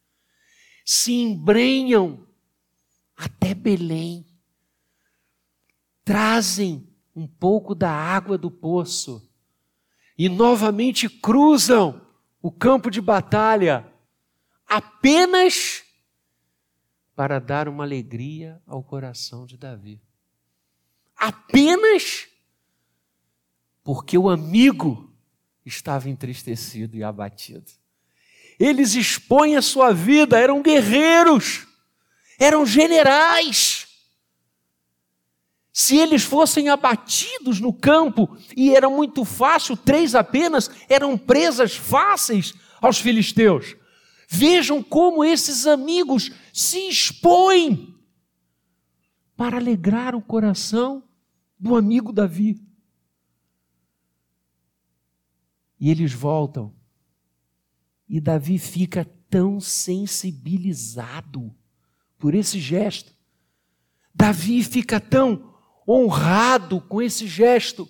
se 0.84 1.12
embrenham 1.14 2.26
até 3.16 3.54
Belém, 3.54 4.26
trazem 6.04 6.88
um 7.14 7.26
pouco 7.26 7.74
da 7.74 7.90
água 7.90 8.38
do 8.38 8.50
poço 8.50 9.30
e 10.16 10.28
novamente 10.28 11.08
cruzam 11.08 12.06
o 12.40 12.50
campo 12.50 12.90
de 12.90 13.00
batalha 13.00 13.92
apenas 14.66 15.82
para 17.18 17.40
dar 17.40 17.68
uma 17.68 17.82
alegria 17.82 18.62
ao 18.64 18.80
coração 18.80 19.44
de 19.44 19.56
Davi. 19.56 20.00
Apenas 21.16 22.28
porque 23.82 24.16
o 24.16 24.28
amigo 24.28 25.12
estava 25.66 26.08
entristecido 26.08 26.96
e 26.96 27.02
abatido. 27.02 27.72
Eles 28.56 28.94
expõem 28.94 29.56
a 29.56 29.62
sua 29.62 29.92
vida, 29.92 30.38
eram 30.38 30.62
guerreiros, 30.62 31.66
eram 32.38 32.64
generais. 32.64 33.88
Se 35.72 35.96
eles 35.96 36.22
fossem 36.22 36.68
abatidos 36.68 37.58
no 37.58 37.72
campo, 37.72 38.38
e 38.56 38.72
era 38.72 38.88
muito 38.88 39.24
fácil, 39.24 39.76
três 39.76 40.14
apenas, 40.14 40.70
eram 40.88 41.18
presas 41.18 41.74
fáceis 41.74 42.54
aos 42.80 43.00
filisteus. 43.00 43.74
Vejam 44.30 44.82
como 44.82 45.24
esses 45.24 45.66
amigos 45.66 46.30
se 46.52 46.86
expõem 46.86 47.98
para 49.34 49.56
alegrar 49.56 50.14
o 50.14 50.20
coração 50.20 51.02
do 51.58 51.74
amigo 51.74 52.12
Davi. 52.12 52.62
E 55.80 55.90
eles 55.90 56.12
voltam. 56.12 56.74
E 58.06 58.20
Davi 58.20 58.58
fica 58.58 59.06
tão 59.30 59.60
sensibilizado 59.60 61.54
por 62.18 62.34
esse 62.34 62.60
gesto. 62.60 63.14
Davi 64.14 64.62
fica 64.62 65.00
tão 65.00 65.54
honrado 65.88 66.82
com 66.82 67.00
esse 67.00 67.26
gesto 67.26 67.88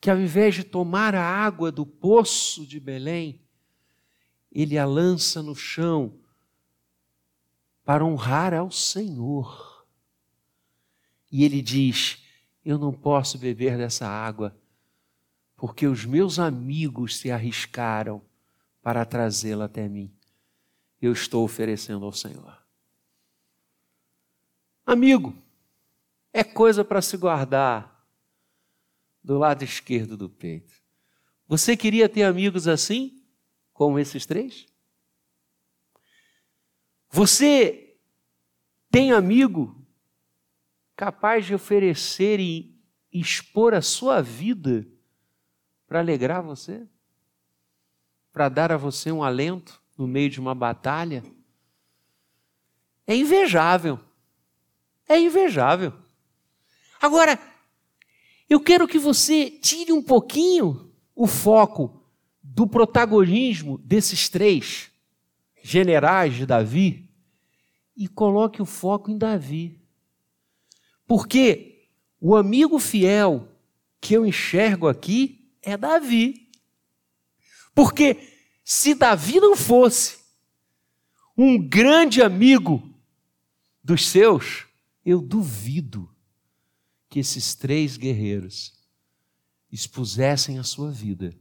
que 0.00 0.08
ao 0.08 0.20
invés 0.20 0.54
de 0.54 0.62
tomar 0.62 1.16
a 1.16 1.24
água 1.24 1.72
do 1.72 1.84
poço 1.84 2.64
de 2.64 2.78
Belém, 2.78 3.40
ele 4.50 4.76
a 4.76 4.84
lança 4.84 5.42
no 5.42 5.54
chão 5.54 6.18
para 7.84 8.04
honrar 8.04 8.54
ao 8.54 8.70
Senhor. 8.70 9.86
E 11.30 11.44
ele 11.44 11.62
diz: 11.62 12.22
Eu 12.64 12.78
não 12.78 12.92
posso 12.92 13.38
beber 13.38 13.76
dessa 13.76 14.08
água, 14.08 14.56
porque 15.56 15.86
os 15.86 16.04
meus 16.04 16.38
amigos 16.38 17.16
se 17.18 17.30
arriscaram 17.30 18.22
para 18.82 19.04
trazê-la 19.04 19.66
até 19.66 19.88
mim. 19.88 20.12
Eu 21.00 21.12
estou 21.12 21.44
oferecendo 21.44 22.04
ao 22.04 22.12
Senhor. 22.12 22.58
Amigo, 24.84 25.36
é 26.32 26.42
coisa 26.42 26.84
para 26.84 27.00
se 27.00 27.16
guardar 27.16 28.06
do 29.22 29.38
lado 29.38 29.62
esquerdo 29.62 30.16
do 30.16 30.28
peito. 30.28 30.74
Você 31.46 31.76
queria 31.76 32.08
ter 32.08 32.22
amigos 32.22 32.66
assim? 32.66 33.19
Como 33.80 33.98
esses 33.98 34.26
três? 34.26 34.66
Você 37.08 37.96
tem 38.90 39.10
amigo 39.10 39.74
capaz 40.94 41.46
de 41.46 41.54
oferecer 41.54 42.38
e 42.38 42.78
expor 43.10 43.72
a 43.72 43.80
sua 43.80 44.20
vida 44.20 44.86
para 45.86 46.00
alegrar 46.00 46.42
você? 46.42 46.86
Para 48.30 48.50
dar 48.50 48.70
a 48.70 48.76
você 48.76 49.10
um 49.10 49.22
alento 49.22 49.82
no 49.96 50.06
meio 50.06 50.28
de 50.28 50.38
uma 50.38 50.54
batalha? 50.54 51.24
É 53.06 53.16
invejável. 53.16 53.98
É 55.08 55.18
invejável. 55.18 55.94
Agora, 57.00 57.40
eu 58.46 58.60
quero 58.60 58.86
que 58.86 58.98
você 58.98 59.50
tire 59.50 59.90
um 59.90 60.02
pouquinho 60.02 60.92
o 61.14 61.26
foco 61.26 61.99
do 62.52 62.66
protagonismo 62.66 63.78
desses 63.78 64.28
três 64.28 64.90
generais 65.62 66.34
de 66.34 66.44
Davi 66.44 67.08
e 67.96 68.08
coloque 68.08 68.60
o 68.60 68.66
foco 68.66 69.10
em 69.10 69.16
Davi. 69.16 69.80
Porque 71.06 71.88
o 72.20 72.34
amigo 72.34 72.78
fiel 72.78 73.48
que 74.00 74.14
eu 74.14 74.26
enxergo 74.26 74.88
aqui 74.88 75.48
é 75.62 75.76
Davi. 75.76 76.50
Porque 77.72 78.16
se 78.64 78.94
Davi 78.94 79.38
não 79.38 79.56
fosse 79.56 80.18
um 81.36 81.56
grande 81.56 82.20
amigo 82.20 82.82
dos 83.82 84.08
seus, 84.08 84.66
eu 85.04 85.20
duvido 85.20 86.12
que 87.08 87.20
esses 87.20 87.54
três 87.54 87.96
guerreiros 87.96 88.72
expusessem 89.70 90.58
a 90.58 90.64
sua 90.64 90.90
vida 90.90 91.36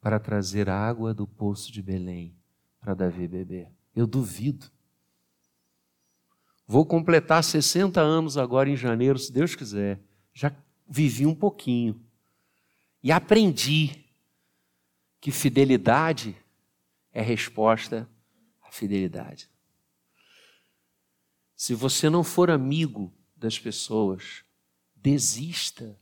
para 0.00 0.18
trazer 0.18 0.68
água 0.68 1.12
do 1.12 1.26
poço 1.26 1.72
de 1.72 1.82
Belém 1.82 2.36
para 2.80 2.94
Davi 2.94 3.26
beber. 3.26 3.70
Eu 3.94 4.06
duvido. 4.06 4.70
Vou 6.66 6.84
completar 6.86 7.42
60 7.42 8.00
anos 8.00 8.36
agora 8.36 8.68
em 8.68 8.76
janeiro, 8.76 9.18
se 9.18 9.32
Deus 9.32 9.54
quiser. 9.54 10.00
Já 10.32 10.54
vivi 10.88 11.26
um 11.26 11.34
pouquinho. 11.34 12.00
E 13.02 13.10
aprendi 13.10 14.04
que 15.20 15.30
fidelidade 15.30 16.36
é 17.12 17.22
resposta 17.22 18.08
à 18.62 18.70
fidelidade. 18.70 19.50
Se 21.56 21.74
você 21.74 22.08
não 22.08 22.22
for 22.22 22.50
amigo 22.50 23.12
das 23.36 23.58
pessoas, 23.58 24.44
desista 24.94 25.98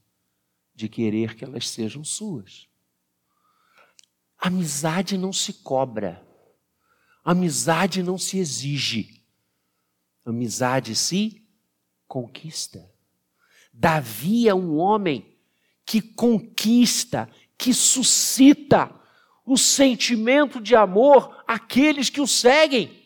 de 0.74 0.88
querer 0.88 1.35
que 1.35 1.44
elas 1.44 1.68
sejam 1.68 2.04
suas. 2.04 2.68
Amizade 4.46 5.18
não 5.18 5.32
se 5.32 5.54
cobra. 5.54 6.24
Amizade 7.24 8.00
não 8.00 8.16
se 8.16 8.38
exige. 8.38 9.24
Amizade 10.24 10.94
se 10.94 11.44
conquista. 12.06 12.88
Davi 13.72 14.48
é 14.48 14.54
um 14.54 14.76
homem 14.76 15.37
que 15.85 16.00
conquista, 16.00 17.28
que 17.59 17.74
suscita 17.74 18.88
o 19.44 19.59
sentimento 19.59 20.61
de 20.61 20.76
amor 20.76 21.42
àqueles 21.44 22.09
que 22.09 22.20
o 22.20 22.26
seguem. 22.28 23.04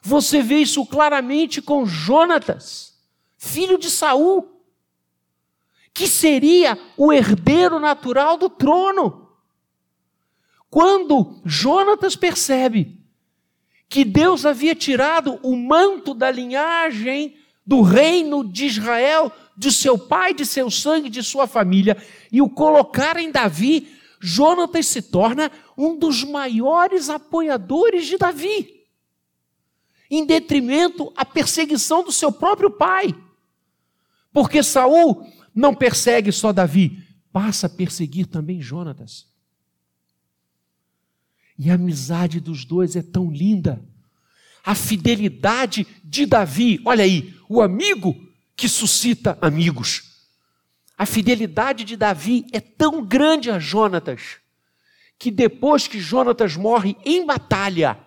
Você 0.00 0.40
vê 0.40 0.60
isso 0.60 0.86
claramente 0.86 1.60
com 1.60 1.84
Jonatas, 1.84 2.98
filho 3.36 3.76
de 3.76 3.90
Saul, 3.90 4.64
que 5.92 6.08
seria 6.08 6.78
o 6.96 7.12
herdeiro 7.12 7.78
natural 7.78 8.38
do 8.38 8.48
trono. 8.48 9.29
Quando 10.70 11.42
Jonatas 11.44 12.14
percebe 12.14 12.98
que 13.88 14.04
Deus 14.04 14.46
havia 14.46 14.74
tirado 14.74 15.40
o 15.42 15.56
manto 15.56 16.14
da 16.14 16.30
linhagem 16.30 17.36
do 17.66 17.82
reino 17.82 18.44
de 18.44 18.66
Israel, 18.66 19.32
de 19.56 19.72
seu 19.72 19.98
pai, 19.98 20.32
de 20.32 20.46
seu 20.46 20.70
sangue, 20.70 21.10
de 21.10 21.22
sua 21.22 21.48
família, 21.48 21.96
e 22.30 22.40
o 22.40 22.48
colocar 22.48 23.16
em 23.16 23.32
Davi, 23.32 23.88
Jonatas 24.20 24.86
se 24.86 25.02
torna 25.02 25.50
um 25.76 25.98
dos 25.98 26.22
maiores 26.22 27.10
apoiadores 27.10 28.06
de 28.06 28.16
Davi 28.16 28.80
em 30.10 30.26
detrimento 30.26 31.12
à 31.16 31.24
perseguição 31.24 32.02
do 32.02 32.10
seu 32.10 32.32
próprio 32.32 32.70
pai. 32.70 33.14
Porque 34.32 34.62
Saul 34.62 35.24
não 35.54 35.74
persegue 35.74 36.32
só 36.32 36.52
Davi, 36.52 37.02
passa 37.32 37.66
a 37.66 37.70
perseguir 37.70 38.26
também 38.26 38.60
Jonatas. 38.60 39.29
E 41.62 41.70
a 41.70 41.74
amizade 41.74 42.40
dos 42.40 42.64
dois 42.64 42.96
é 42.96 43.02
tão 43.02 43.30
linda. 43.30 43.84
A 44.64 44.74
fidelidade 44.74 45.86
de 46.02 46.24
Davi, 46.24 46.80
olha 46.86 47.04
aí, 47.04 47.34
o 47.50 47.60
amigo 47.60 48.16
que 48.56 48.66
suscita 48.66 49.36
amigos. 49.42 50.04
A 50.96 51.04
fidelidade 51.04 51.84
de 51.84 51.98
Davi 51.98 52.46
é 52.50 52.60
tão 52.60 53.04
grande 53.04 53.50
a 53.50 53.58
Jonatas, 53.58 54.38
que 55.18 55.30
depois 55.30 55.86
que 55.86 56.00
Jonatas 56.00 56.56
morre 56.56 56.96
em 57.04 57.26
batalha, 57.26 58.00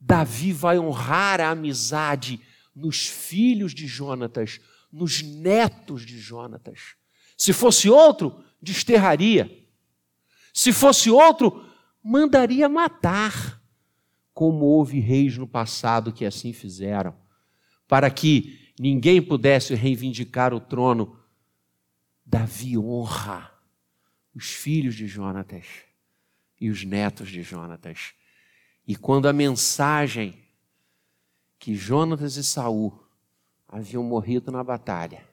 Davi 0.00 0.52
vai 0.52 0.78
honrar 0.78 1.40
a 1.40 1.50
amizade 1.50 2.40
nos 2.72 3.04
filhos 3.04 3.74
de 3.74 3.88
Jonatas, 3.88 4.60
nos 4.92 5.22
netos 5.22 6.06
de 6.06 6.20
Jonatas. 6.20 6.94
Se 7.36 7.52
fosse 7.52 7.90
outro, 7.90 8.44
desterraria. 8.62 9.50
Se 10.54 10.72
fosse 10.72 11.10
outro, 11.10 11.68
mandaria 12.02 12.68
matar, 12.68 13.62
como 14.32 14.64
houve 14.64 15.00
reis 15.00 15.36
no 15.36 15.46
passado 15.46 16.12
que 16.12 16.24
assim 16.24 16.52
fizeram, 16.52 17.14
para 17.86 18.10
que 18.10 18.72
ninguém 18.78 19.20
pudesse 19.20 19.74
reivindicar 19.74 20.54
o 20.54 20.60
trono. 20.60 21.18
Davi 22.24 22.78
honra 22.78 23.52
os 24.34 24.50
filhos 24.50 24.94
de 24.94 25.06
Jonatas 25.06 25.66
e 26.60 26.70
os 26.70 26.84
netos 26.84 27.28
de 27.28 27.42
Jonatas. 27.42 28.12
E 28.86 28.96
quando 28.96 29.28
a 29.28 29.32
mensagem 29.32 30.38
que 31.58 31.74
Jonatas 31.74 32.36
e 32.36 32.44
Saul 32.44 33.04
haviam 33.68 34.02
morrido 34.02 34.50
na 34.50 34.64
batalha, 34.64 35.28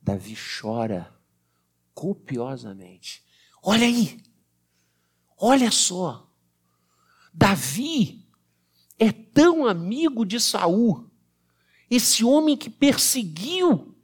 Davi 0.00 0.34
chora 0.34 1.12
copiosamente. 1.92 3.22
Olha 3.62 3.86
aí, 3.86 4.22
olha 5.38 5.70
só, 5.70 6.30
Davi 7.32 8.24
é 8.98 9.10
tão 9.10 9.66
amigo 9.66 10.24
de 10.24 10.38
Saul, 10.38 11.10
esse 11.90 12.24
homem 12.24 12.56
que 12.56 12.70
perseguiu 12.70 13.94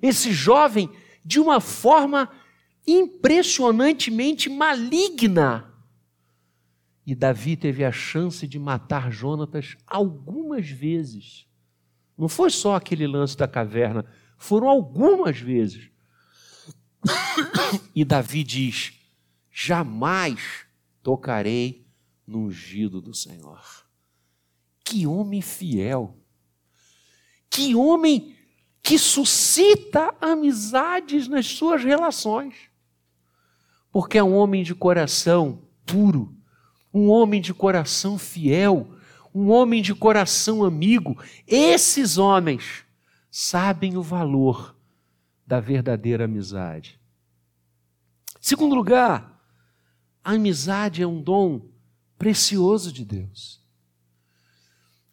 esse 0.00 0.32
jovem 0.32 0.90
de 1.24 1.40
uma 1.40 1.60
forma 1.60 2.30
impressionantemente 2.86 4.48
maligna. 4.48 5.72
E 7.06 7.14
Davi 7.14 7.56
teve 7.56 7.84
a 7.84 7.92
chance 7.92 8.46
de 8.46 8.58
matar 8.58 9.10
Jonatas 9.10 9.76
algumas 9.86 10.68
vezes. 10.68 11.46
Não 12.16 12.28
foi 12.28 12.50
só 12.50 12.74
aquele 12.74 13.06
lance 13.06 13.36
da 13.36 13.46
caverna, 13.46 14.04
foram 14.36 14.68
algumas 14.68 15.38
vezes. 15.38 15.90
E 17.94 18.04
Davi 18.04 18.44
diz: 18.44 18.92
Jamais 19.50 20.65
tocarei 21.06 21.86
no 22.26 22.40
ungido 22.40 23.00
do 23.00 23.14
Senhor. 23.14 23.62
Que 24.82 25.06
homem 25.06 25.40
fiel. 25.40 26.18
Que 27.48 27.76
homem 27.76 28.34
que 28.82 28.98
suscita 28.98 30.12
amizades 30.20 31.28
nas 31.28 31.46
suas 31.46 31.84
relações. 31.84 32.56
Porque 33.92 34.18
é 34.18 34.24
um 34.24 34.34
homem 34.34 34.64
de 34.64 34.74
coração 34.74 35.62
puro 35.86 36.36
um 36.92 37.08
homem 37.10 37.42
de 37.42 37.52
coração 37.52 38.18
fiel, 38.18 38.88
um 39.34 39.50
homem 39.50 39.82
de 39.82 39.94
coração 39.94 40.64
amigo. 40.64 41.22
Esses 41.46 42.16
homens 42.16 42.86
sabem 43.30 43.98
o 43.98 44.02
valor 44.02 44.74
da 45.46 45.60
verdadeira 45.60 46.24
amizade. 46.24 46.98
Segundo 48.40 48.74
lugar, 48.74 49.35
a 50.26 50.32
amizade 50.32 51.02
é 51.02 51.06
um 51.06 51.22
dom 51.22 51.68
precioso 52.18 52.92
de 52.92 53.04
Deus. 53.04 53.64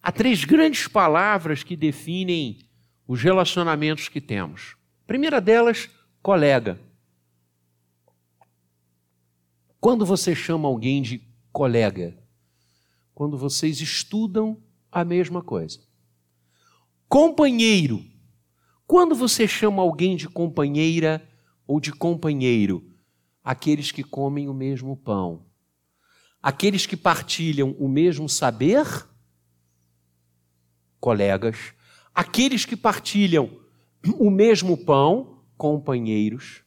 Há 0.02 0.12
três 0.12 0.44
grandes 0.44 0.88
palavras 0.88 1.62
que 1.62 1.76
definem 1.76 2.68
os 3.08 3.22
relacionamentos 3.22 4.10
que 4.10 4.20
temos. 4.20 4.76
A 5.04 5.06
primeira 5.06 5.40
delas, 5.40 5.88
colega. 6.20 6.82
Quando 9.80 10.04
você 10.04 10.34
chama 10.34 10.68
alguém 10.68 11.00
de 11.00 11.22
colega, 11.52 12.18
quando 13.14 13.38
vocês 13.38 13.82
estudam 13.82 14.58
a 14.92 15.06
mesma 15.06 15.44
coisa. 15.44 15.80
Companheiro, 17.08 18.04
quando 18.88 19.14
você 19.14 19.48
chama 19.48 19.80
alguém 19.84 20.16
de 20.16 20.28
companheira 20.28 21.24
ou 21.68 21.80
de 21.80 21.92
companheiro, 21.92 22.93
aqueles 23.44 23.92
que 23.92 24.04
comem 24.04 24.48
o 24.48 24.54
mesmo 24.54 24.96
pão, 24.96 25.46
aqueles 26.42 26.86
que 26.86 26.96
partilham 26.96 27.76
o 27.78 27.90
mesmo 27.90 28.30
saber, 28.30 28.86
colegas, 31.00 31.74
aqueles 32.14 32.66
que 32.66 32.78
partilham 32.78 33.60
o 34.18 34.30
mesmo 34.30 34.78
pão, 34.78 35.44
companheiros, 35.58 36.64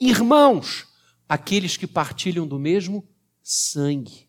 irmãos, 0.00 0.86
aqueles 1.28 1.76
que 1.76 1.86
partilham 1.86 2.46
do 2.46 2.58
mesmo 2.58 3.06
sangue. 3.42 4.28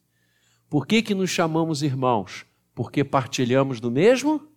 Por 0.69 0.85
que, 0.85 1.01
que 1.01 1.15
nos 1.15 1.29
chamamos 1.29 1.81
irmãos? 1.81 2.45
Porque 2.73 3.03
partilhamos 3.03 3.79
do 3.79 3.91
mesmo 3.91 4.47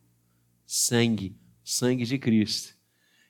sangue, 0.66 1.36
sangue 1.64 2.04
de 2.04 2.18
Cristo. 2.18 2.74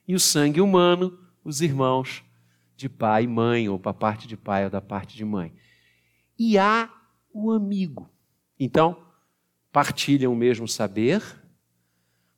E 0.07 0.13
o 0.13 0.19
sangue 0.19 0.61
humano, 0.61 1.17
os 1.43 1.61
irmãos 1.61 2.23
de 2.75 2.89
pai 2.89 3.23
e 3.23 3.27
mãe, 3.27 3.69
ou 3.69 3.79
para 3.79 3.93
parte 3.93 4.27
de 4.27 4.35
pai 4.35 4.65
ou 4.65 4.69
da 4.69 4.81
parte 4.81 5.15
de 5.15 5.23
mãe. 5.23 5.53
E 6.37 6.57
há 6.57 6.91
o 7.33 7.51
amigo. 7.51 8.09
Então, 8.59 9.05
partilham 9.71 10.31
o 10.31 10.35
mesmo 10.35 10.67
saber, 10.67 11.21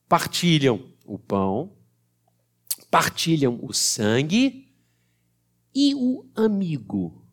partilham 0.07 0.91
o 1.05 1.17
pão, 1.17 1.75
partilham 2.89 3.59
o 3.61 3.73
sangue 3.73 4.73
e 5.73 5.93
o 5.93 6.29
amigo 6.35 7.27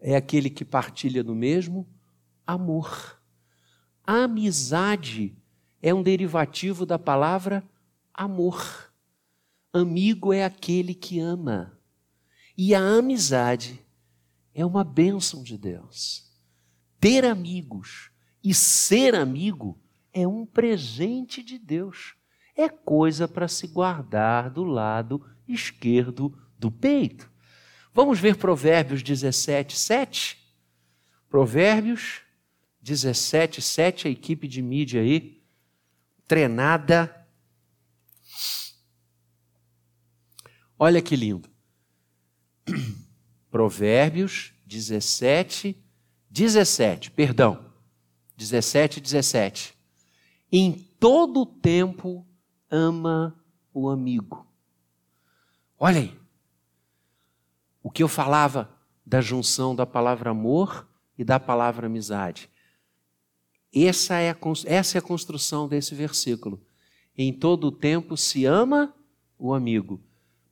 é 0.00 0.14
aquele 0.14 0.50
que 0.50 0.64
partilha 0.64 1.22
do 1.22 1.34
mesmo 1.34 1.86
amor. 2.46 3.20
A 4.04 4.24
amizade 4.24 5.36
é 5.82 5.92
um 5.92 6.02
derivativo 6.02 6.86
da 6.86 6.98
palavra 6.98 7.68
amor. 8.14 8.92
Amigo 9.72 10.32
é 10.32 10.44
aquele 10.44 10.94
que 10.94 11.18
ama. 11.18 11.75
E 12.56 12.74
a 12.74 12.80
amizade 12.80 13.84
é 14.54 14.64
uma 14.64 14.82
bênção 14.82 15.42
de 15.42 15.58
Deus. 15.58 16.24
Ter 16.98 17.24
amigos 17.24 18.10
e 18.42 18.54
ser 18.54 19.14
amigo 19.14 19.78
é 20.12 20.26
um 20.26 20.46
presente 20.46 21.42
de 21.42 21.58
Deus. 21.58 22.14
É 22.56 22.68
coisa 22.68 23.28
para 23.28 23.48
se 23.48 23.66
guardar 23.66 24.48
do 24.48 24.64
lado 24.64 25.22
esquerdo 25.46 26.34
do 26.58 26.70
peito. 26.70 27.30
Vamos 27.92 28.18
ver 28.18 28.36
Provérbios 28.36 29.02
17, 29.02 29.76
7. 29.76 30.38
Provérbios 31.28 32.22
17, 32.80 33.60
7, 33.60 34.08
a 34.08 34.10
equipe 34.10 34.48
de 34.48 34.62
mídia 34.62 35.02
aí, 35.02 35.42
treinada. 36.26 37.26
Olha 40.78 41.02
que 41.02 41.16
lindo. 41.16 41.55
Provérbios 43.50 44.52
17, 44.66 45.76
17, 46.30 47.10
perdão. 47.10 47.64
17, 48.36 49.00
17. 49.00 49.74
Em 50.52 50.72
todo 50.72 51.46
tempo 51.46 52.26
ama 52.70 53.38
o 53.72 53.88
amigo. 53.88 54.46
Olha 55.78 56.00
aí 56.00 56.18
o 57.82 57.90
que 57.90 58.02
eu 58.02 58.08
falava 58.08 58.68
da 59.06 59.20
junção 59.20 59.74
da 59.74 59.86
palavra 59.86 60.30
amor 60.30 60.88
e 61.16 61.22
da 61.22 61.38
palavra 61.38 61.86
amizade. 61.86 62.50
Essa 63.72 64.16
é 64.16 64.30
a, 64.30 64.36
essa 64.64 64.96
é 64.96 64.98
a 64.98 65.02
construção 65.02 65.68
desse 65.68 65.94
versículo. 65.94 66.60
Em 67.16 67.32
todo 67.32 67.70
tempo 67.70 68.16
se 68.16 68.44
ama 68.44 68.92
o 69.38 69.54
amigo. 69.54 70.02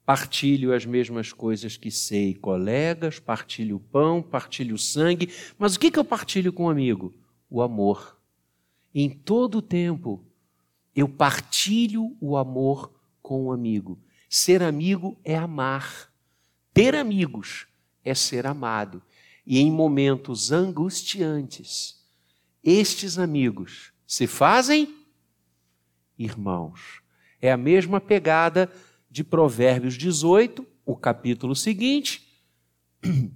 Partilho 0.05 0.75
as 0.75 0.85
mesmas 0.85 1.33
coisas 1.33 1.77
que 1.77 1.91
sei, 1.91 2.35
colegas, 2.35 3.19
partilho 3.19 3.77
o 3.77 3.81
pão, 3.81 4.23
partilho 4.23 4.75
o 4.75 4.79
sangue. 4.79 5.33
Mas 5.59 5.75
o 5.75 5.81
que, 5.81 5.91
que 5.91 5.99
eu 5.99 6.05
partilho 6.05 6.53
com 6.53 6.65
o 6.65 6.67
um 6.67 6.71
amigo? 6.71 7.15
O 7.49 7.63
amor. 7.63 8.19
Em 8.95 9.09
todo 9.09 9.59
o 9.59 9.63
tempo 9.63 10.25
eu 10.95 11.09
partilho 11.09 12.17
o 12.21 12.37
amor 12.37 12.93
com 13.23 13.43
o 13.43 13.47
um 13.47 13.53
amigo. 13.53 13.99
Ser 14.29 14.63
amigo 14.63 15.19
é 15.25 15.37
amar. 15.37 16.13
Ter 16.73 16.95
amigos 16.95 17.67
é 18.05 18.15
ser 18.15 18.47
amado. 18.47 19.03
E 19.47 19.59
em 19.59 19.71
momentos 19.71 20.53
angustiantes, 20.53 22.03
estes 22.63 23.19
amigos 23.19 23.93
se 24.07 24.27
fazem 24.27 24.95
irmãos. 26.19 27.03
É 27.41 27.51
a 27.51 27.57
mesma 27.57 28.01
pegada 28.01 28.71
de 29.15 29.23
Provérbios 29.23 29.95
18, 29.95 30.67
o 30.85 30.97
capítulo 30.97 31.55
seguinte, 31.55 32.29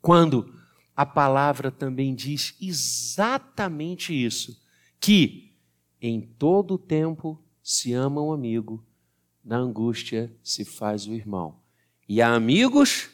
quando 0.00 0.50
a 0.96 1.04
palavra 1.04 1.70
também 1.70 2.14
diz 2.14 2.56
exatamente 2.58 4.14
isso, 4.14 4.58
que 4.98 5.54
em 6.00 6.22
todo 6.22 6.78
tempo 6.78 7.38
se 7.62 7.92
ama 7.92 8.22
o 8.22 8.30
um 8.30 8.32
amigo, 8.32 8.82
na 9.44 9.58
angústia 9.58 10.34
se 10.42 10.64
faz 10.64 11.06
o 11.06 11.12
irmão. 11.12 11.60
E 12.08 12.22
há 12.22 12.32
amigos 12.32 13.10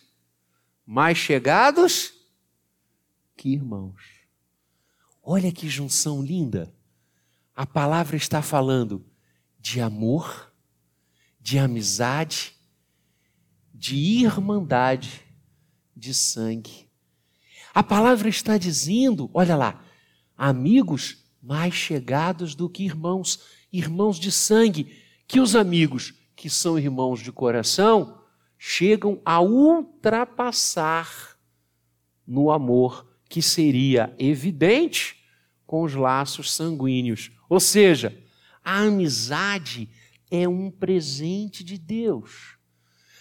mais 0.87 1.18
chegados 1.18 2.12
que 3.37 3.53
irmãos. 3.53 4.01
Olha 5.21 5.51
que 5.51 5.68
junção 5.68 6.23
linda. 6.23 6.73
A 7.53 7.66
palavra 7.66 8.16
está 8.16 8.42
falando 8.42 9.05
de 9.59 9.81
amor, 9.81 10.47
de 11.40 11.59
amizade, 11.59 12.55
de 13.72 13.96
irmandade, 13.96 15.22
de 15.96 16.12
sangue. 16.12 16.88
A 17.74 17.83
palavra 17.83 18.29
está 18.29 18.59
dizendo, 18.59 19.31
olha 19.33 19.57
lá, 19.57 19.85
amigos 20.37 21.24
mais 21.42 21.74
chegados 21.74 22.55
do 22.55 22.68
que 22.68 22.85
irmãos, 22.85 23.40
irmãos 23.72 24.18
de 24.18 24.33
sangue, 24.33 24.96
que 25.27 25.40
os 25.40 25.55
amigos 25.55 26.14
que 26.35 26.51
são 26.51 26.79
irmãos 26.79 27.20
de 27.20 27.33
coração 27.33 28.22
chegam 28.59 29.20
a 29.24 29.40
ultrapassar 29.40 31.37
no 32.27 32.51
amor 32.51 33.07
que 33.29 33.42
seria 33.42 34.14
evidente 34.18 35.16
com 35.66 35.83
os 35.83 35.94
laços 35.94 36.53
sanguíneos. 36.53 37.31
Ou 37.48 37.61
seja, 37.61 38.16
a 38.64 38.83
amizade 38.83 39.88
é 40.30 40.48
um 40.48 40.70
presente 40.70 41.62
de 41.64 41.78
Deus. 41.78 42.56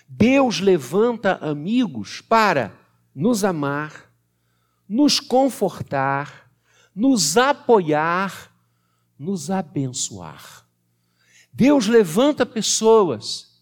Deus 0.07 0.59
levanta 0.59 1.35
amigos 1.35 2.21
para 2.21 2.73
nos 3.13 3.43
amar, 3.43 4.11
nos 4.87 5.19
confortar, 5.19 6.51
nos 6.95 7.35
apoiar, 7.35 8.51
nos 9.19 9.49
abençoar. 9.51 10.65
Deus 11.51 11.87
levanta 11.87 12.45
pessoas 12.45 13.59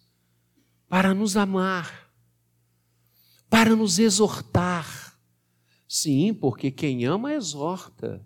para 0.88 1.14
nos 1.14 1.36
amar, 1.36 2.12
para 3.50 3.76
nos 3.76 3.98
exortar. 3.98 5.18
Sim, 5.88 6.34
porque 6.34 6.70
quem 6.70 7.06
ama 7.06 7.34
exorta. 7.34 8.26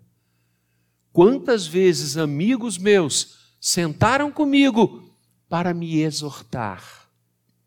Quantas 1.12 1.66
vezes 1.66 2.16
amigos 2.16 2.76
meus 2.76 3.54
sentaram 3.60 4.30
comigo 4.30 5.09
para 5.50 5.74
me 5.74 5.98
exortar, 5.98 7.10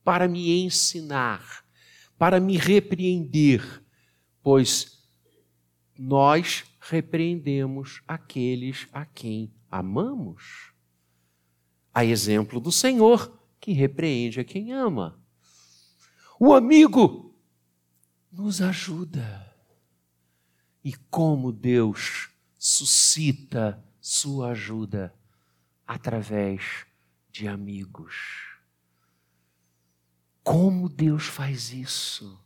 para 0.05 0.25
me 0.25 0.63
ensinar, 0.63 1.65
para 2.17 2.39
me 2.39 2.55
repreender, 2.55 3.83
pois 4.41 5.03
nós 5.99 6.63
repreendemos 6.79 8.01
aqueles 8.07 8.87
a 8.93 9.05
quem 9.05 9.53
amamos. 9.69 10.71
A 11.93 12.05
exemplo 12.05 12.61
do 12.61 12.71
Senhor, 12.71 13.37
que 13.59 13.73
repreende 13.73 14.39
a 14.39 14.45
quem 14.45 14.71
ama. 14.71 15.21
O 16.39 16.53
amigo 16.53 17.35
nos 18.31 18.61
ajuda. 18.61 19.53
E 20.81 20.93
como 21.11 21.51
Deus 21.51 22.29
suscita 22.57 23.83
sua 23.99 24.51
ajuda 24.51 25.13
através 25.85 26.85
de 27.33 27.49
amigos. 27.49 28.15
Como 30.41 30.87
Deus 30.87 31.25
faz 31.25 31.73
isso? 31.73 32.39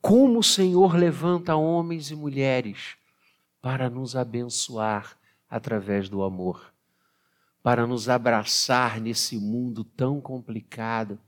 Como 0.00 0.40
o 0.40 0.42
Senhor 0.42 0.96
levanta 0.96 1.54
homens 1.54 2.10
e 2.10 2.16
mulheres 2.16 2.96
para 3.60 3.88
nos 3.88 4.16
abençoar 4.16 5.16
através 5.48 6.08
do 6.08 6.24
amor 6.24 6.72
para 7.62 7.86
nos 7.86 8.08
abraçar 8.08 9.00
nesse 9.00 9.36
mundo 9.36 9.84
tão 9.84 10.20
complicado, 10.20 11.18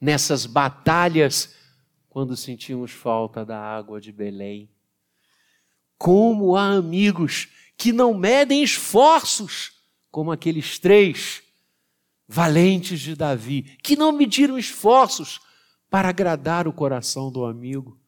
nessas 0.00 0.44
batalhas, 0.44 1.54
quando 2.10 2.36
sentimos 2.36 2.90
falta 2.90 3.44
da 3.44 3.58
água 3.58 3.98
de 3.98 4.12
Belém. 4.12 4.68
Como 5.96 6.56
há 6.56 6.72
amigos 6.72 7.48
que 7.76 7.90
não 7.90 8.12
medem 8.12 8.62
esforços, 8.62 9.80
como 10.10 10.30
aqueles 10.30 10.78
três 10.78 11.42
valentes 12.32 12.98
de 12.98 13.14
Davi, 13.14 13.76
que 13.82 13.94
não 13.94 14.10
mediram 14.10 14.56
esforços 14.56 15.38
para 15.90 16.08
agradar 16.08 16.66
o 16.66 16.72
coração 16.72 17.30
do 17.30 17.44
amigo, 17.44 18.00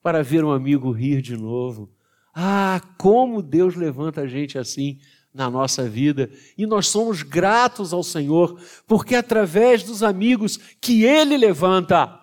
para 0.00 0.22
ver 0.22 0.44
um 0.44 0.52
amigo 0.52 0.92
rir 0.92 1.20
de 1.20 1.36
novo. 1.36 1.92
Ah, 2.32 2.80
como 2.96 3.42
Deus 3.42 3.74
levanta 3.74 4.20
a 4.20 4.26
gente 4.28 4.56
assim 4.56 5.00
na 5.34 5.50
nossa 5.50 5.88
vida 5.88 6.30
e 6.56 6.66
nós 6.66 6.86
somos 6.86 7.24
gratos 7.24 7.92
ao 7.92 8.04
Senhor, 8.04 8.60
porque 8.86 9.16
através 9.16 9.82
dos 9.82 10.04
amigos 10.04 10.56
que 10.80 11.02
Ele 11.02 11.36
levanta, 11.36 12.16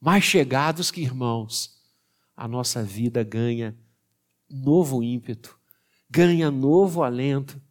mais 0.00 0.24
chegados 0.24 0.90
que 0.90 1.00
irmãos, 1.00 1.78
a 2.36 2.48
nossa 2.48 2.82
vida 2.82 3.22
ganha 3.22 3.78
novo 4.50 5.00
ímpeto, 5.00 5.56
ganha 6.10 6.50
novo 6.50 7.04
alento. 7.04 7.62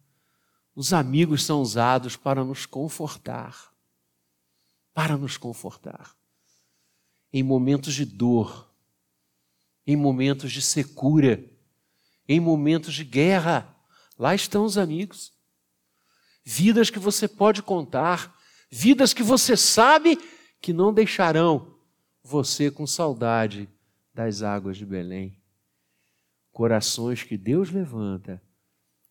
Os 0.74 0.92
amigos 0.92 1.44
são 1.44 1.60
usados 1.60 2.16
para 2.16 2.44
nos 2.44 2.66
confortar, 2.66 3.72
para 4.92 5.16
nos 5.16 5.36
confortar. 5.36 6.16
Em 7.32 7.42
momentos 7.42 7.94
de 7.94 8.04
dor, 8.04 8.70
em 9.86 9.96
momentos 9.96 10.52
de 10.52 10.62
secura, 10.62 11.44
em 12.28 12.40
momentos 12.40 12.94
de 12.94 13.04
guerra, 13.04 13.74
Lá 14.18 14.34
estão 14.34 14.64
os 14.64 14.78
amigos. 14.78 15.32
Vidas 16.44 16.90
que 16.90 16.98
você 16.98 17.26
pode 17.26 17.62
contar, 17.62 18.38
vidas 18.70 19.12
que 19.12 19.22
você 19.22 19.56
sabe 19.56 20.18
que 20.60 20.72
não 20.72 20.92
deixarão 20.92 21.74
você 22.22 22.70
com 22.70 22.86
saudade 22.86 23.68
das 24.12 24.42
águas 24.42 24.76
de 24.76 24.86
Belém. 24.86 25.36
Corações 26.52 27.22
que 27.22 27.36
Deus 27.36 27.70
levanta 27.70 28.40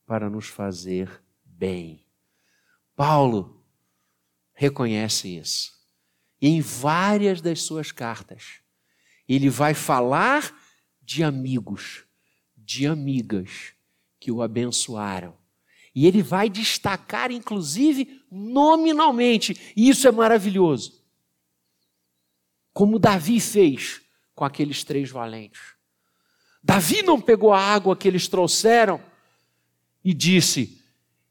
para 0.06 0.30
nos 0.30 0.48
fazer 0.48 1.22
bem. 1.58 2.06
Paulo 2.96 3.64
reconhece 4.54 5.38
isso. 5.38 5.72
Em 6.42 6.62
várias 6.62 7.42
das 7.42 7.62
suas 7.62 7.92
cartas, 7.92 8.60
ele 9.28 9.50
vai 9.50 9.74
falar 9.74 10.54
de 11.02 11.24
amigos, 11.24 12.04
de 12.58 12.86
amigas, 12.86 13.74
que 14.20 14.32
o 14.32 14.42
abençoaram. 14.42 15.38
E 15.96 16.08
ele 16.08 16.22
vai 16.22 16.50
destacar, 16.50 17.32
inclusive, 17.32 18.24
nominalmente, 18.32 19.74
e 19.76 19.90
isso 19.90 20.08
é 20.08 20.12
maravilhoso. 20.12 21.04
Como 22.74 22.98
Davi 22.98 23.40
fez 23.40 24.02
com 24.34 24.44
aqueles 24.44 24.84
três 24.84 25.10
valentes. 25.10 25.62
Davi 26.64 27.04
não 27.04 27.22
pegou 27.22 27.54
a 27.54 27.60
água 27.60 27.96
que 27.96 28.08
eles 28.08 28.28
trouxeram 28.28 29.04
e 30.04 30.14
disse: 30.14 30.83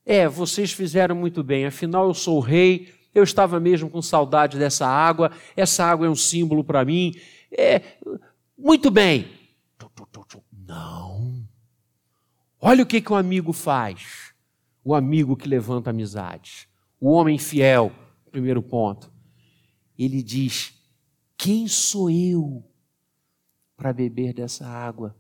É, 0.05 0.29
vocês 0.29 0.73
fizeram 0.73 1.15
muito 1.15 1.43
bem, 1.43 1.67
afinal 1.67 2.09
eu 2.09 2.15
sou 2.15 2.39
o 2.39 2.41
rei, 2.41 2.93
eu 3.15 3.23
estava 3.23 3.61
mesmo 3.61 3.89
com 3.89 4.03
saudade 4.03 4.59
dessa 4.59 4.87
água, 4.87 5.31
essa 5.57 5.85
água 5.85 6.07
é 6.07 6.11
um 6.11 6.17
símbolo 6.17 6.65
para 6.65 6.85
mim. 6.85 7.15
É, 7.51 7.83
muito 8.57 8.91
bem. 8.91 9.31
Não. 10.67 11.47
Olha 12.61 12.83
o 12.83 12.87
que, 12.87 13.01
que 13.01 13.13
um 13.13 13.17
amigo 13.17 13.53
faz. 13.53 14.33
O 14.85 14.95
amigo 14.95 15.37
que 15.37 15.49
levanta 15.49 15.91
amizades. 15.91 16.67
O 17.01 17.11
homem 17.11 17.39
fiel, 17.39 17.93
primeiro 18.31 18.63
ponto. 18.63 19.13
Ele 19.99 20.23
diz: 20.23 20.75
Quem 21.37 21.69
sou 21.69 22.11
eu 22.11 22.65
para 23.77 23.93
beber 23.93 24.33
dessa 24.33 24.67
água 24.67 25.17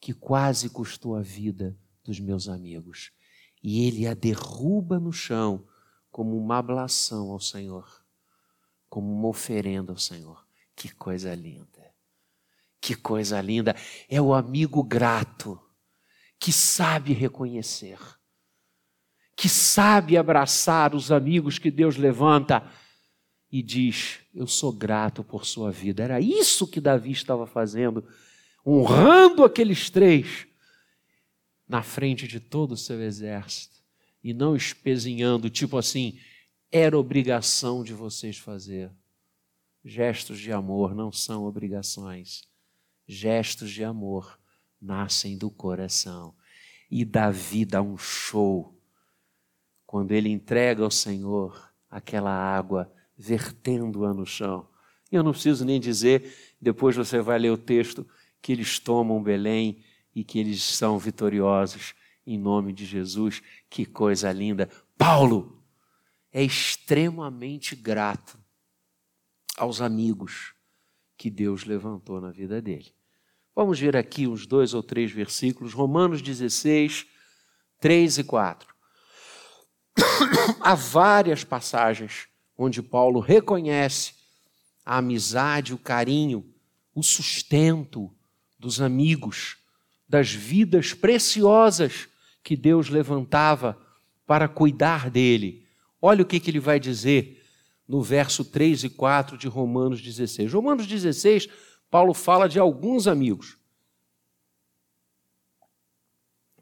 que 0.00 0.12
quase 0.12 0.68
custou 0.68 1.14
a 1.14 1.22
vida 1.22 1.76
dos 2.02 2.18
meus 2.18 2.48
amigos. 2.48 3.12
E 3.62 3.86
ele 3.86 4.06
a 4.06 4.14
derruba 4.14 4.98
no 4.98 5.12
chão 5.12 5.64
como 6.10 6.36
uma 6.36 6.58
ablação 6.58 7.30
ao 7.30 7.40
Senhor, 7.40 8.04
como 8.88 9.12
uma 9.12 9.28
oferenda 9.28 9.92
ao 9.92 9.98
Senhor. 9.98 10.44
Que 10.74 10.92
coisa 10.92 11.34
linda! 11.34 11.92
Que 12.80 12.94
coisa 12.94 13.40
linda! 13.40 13.76
É 14.08 14.20
o 14.20 14.34
amigo 14.34 14.82
grato 14.82 15.60
que 16.38 16.52
sabe 16.52 17.12
reconhecer, 17.12 17.98
que 19.36 19.48
sabe 19.48 20.16
abraçar 20.16 20.94
os 20.94 21.12
amigos 21.12 21.58
que 21.58 21.70
Deus 21.70 21.96
levanta 21.96 22.68
e 23.50 23.62
diz: 23.62 24.18
Eu 24.34 24.48
sou 24.48 24.72
grato 24.72 25.22
por 25.22 25.46
sua 25.46 25.70
vida. 25.70 26.02
Era 26.02 26.20
isso 26.20 26.66
que 26.66 26.80
Davi 26.80 27.12
estava 27.12 27.46
fazendo, 27.46 28.04
honrando 28.66 29.44
aqueles 29.44 29.88
três 29.88 30.48
na 31.72 31.82
frente 31.82 32.28
de 32.28 32.38
todo 32.38 32.72
o 32.72 32.76
seu 32.76 33.00
exército 33.00 33.80
e 34.22 34.34
não 34.34 34.54
espezinhando, 34.54 35.48
tipo 35.48 35.78
assim, 35.78 36.20
era 36.70 36.98
obrigação 36.98 37.82
de 37.82 37.94
vocês 37.94 38.36
fazer. 38.36 38.90
Gestos 39.82 40.38
de 40.38 40.52
amor 40.52 40.94
não 40.94 41.10
são 41.10 41.46
obrigações. 41.46 42.42
Gestos 43.08 43.70
de 43.70 43.82
amor 43.82 44.38
nascem 44.78 45.38
do 45.38 45.50
coração. 45.50 46.34
E 46.90 47.06
Davi 47.06 47.64
dá 47.64 47.80
um 47.80 47.96
show 47.96 48.78
quando 49.86 50.12
ele 50.12 50.28
entrega 50.28 50.84
ao 50.84 50.90
Senhor 50.90 51.72
aquela 51.90 52.32
água, 52.32 52.92
vertendo-a 53.16 54.12
no 54.12 54.26
chão. 54.26 54.68
Eu 55.10 55.22
não 55.22 55.32
preciso 55.32 55.64
nem 55.64 55.80
dizer, 55.80 56.54
depois 56.60 56.94
você 56.94 57.22
vai 57.22 57.38
ler 57.38 57.50
o 57.50 57.56
texto, 57.56 58.06
que 58.42 58.52
eles 58.52 58.78
tomam 58.78 59.22
Belém 59.22 59.82
e 60.14 60.22
que 60.22 60.38
eles 60.38 60.62
são 60.62 60.98
vitoriosos 60.98 61.94
em 62.26 62.38
nome 62.38 62.72
de 62.72 62.84
Jesus. 62.84 63.42
Que 63.68 63.84
coisa 63.84 64.30
linda. 64.32 64.68
Paulo 64.96 65.62
é 66.32 66.42
extremamente 66.42 67.74
grato 67.74 68.38
aos 69.56 69.80
amigos 69.80 70.54
que 71.16 71.30
Deus 71.30 71.64
levantou 71.64 72.20
na 72.20 72.30
vida 72.30 72.60
dele. 72.60 72.92
Vamos 73.54 73.78
ver 73.78 73.96
aqui 73.96 74.26
uns 74.26 74.46
dois 74.46 74.72
ou 74.72 74.82
três 74.82 75.10
versículos, 75.10 75.74
Romanos 75.74 76.22
16, 76.22 77.06
3 77.78 78.18
e 78.18 78.24
4. 78.24 78.74
Há 80.60 80.74
várias 80.74 81.44
passagens 81.44 82.28
onde 82.56 82.82
Paulo 82.82 83.20
reconhece 83.20 84.14
a 84.84 84.98
amizade, 84.98 85.74
o 85.74 85.78
carinho, 85.78 86.52
o 86.94 87.02
sustento 87.02 88.10
dos 88.58 88.80
amigos, 88.80 89.58
das 90.12 90.30
vidas 90.30 90.92
preciosas 90.92 92.06
que 92.44 92.54
Deus 92.54 92.90
levantava 92.90 93.80
para 94.26 94.46
cuidar 94.46 95.08
dele. 95.08 95.66
Olha 96.02 96.22
o 96.22 96.26
que, 96.26 96.38
que 96.38 96.50
ele 96.50 96.60
vai 96.60 96.78
dizer 96.78 97.42
no 97.88 98.02
verso 98.02 98.44
3 98.44 98.84
e 98.84 98.90
4 98.90 99.38
de 99.38 99.48
Romanos 99.48 100.02
16. 100.02 100.52
Romanos 100.52 100.86
16, 100.86 101.48
Paulo 101.90 102.12
fala 102.12 102.46
de 102.46 102.58
alguns 102.58 103.06
amigos. 103.06 103.56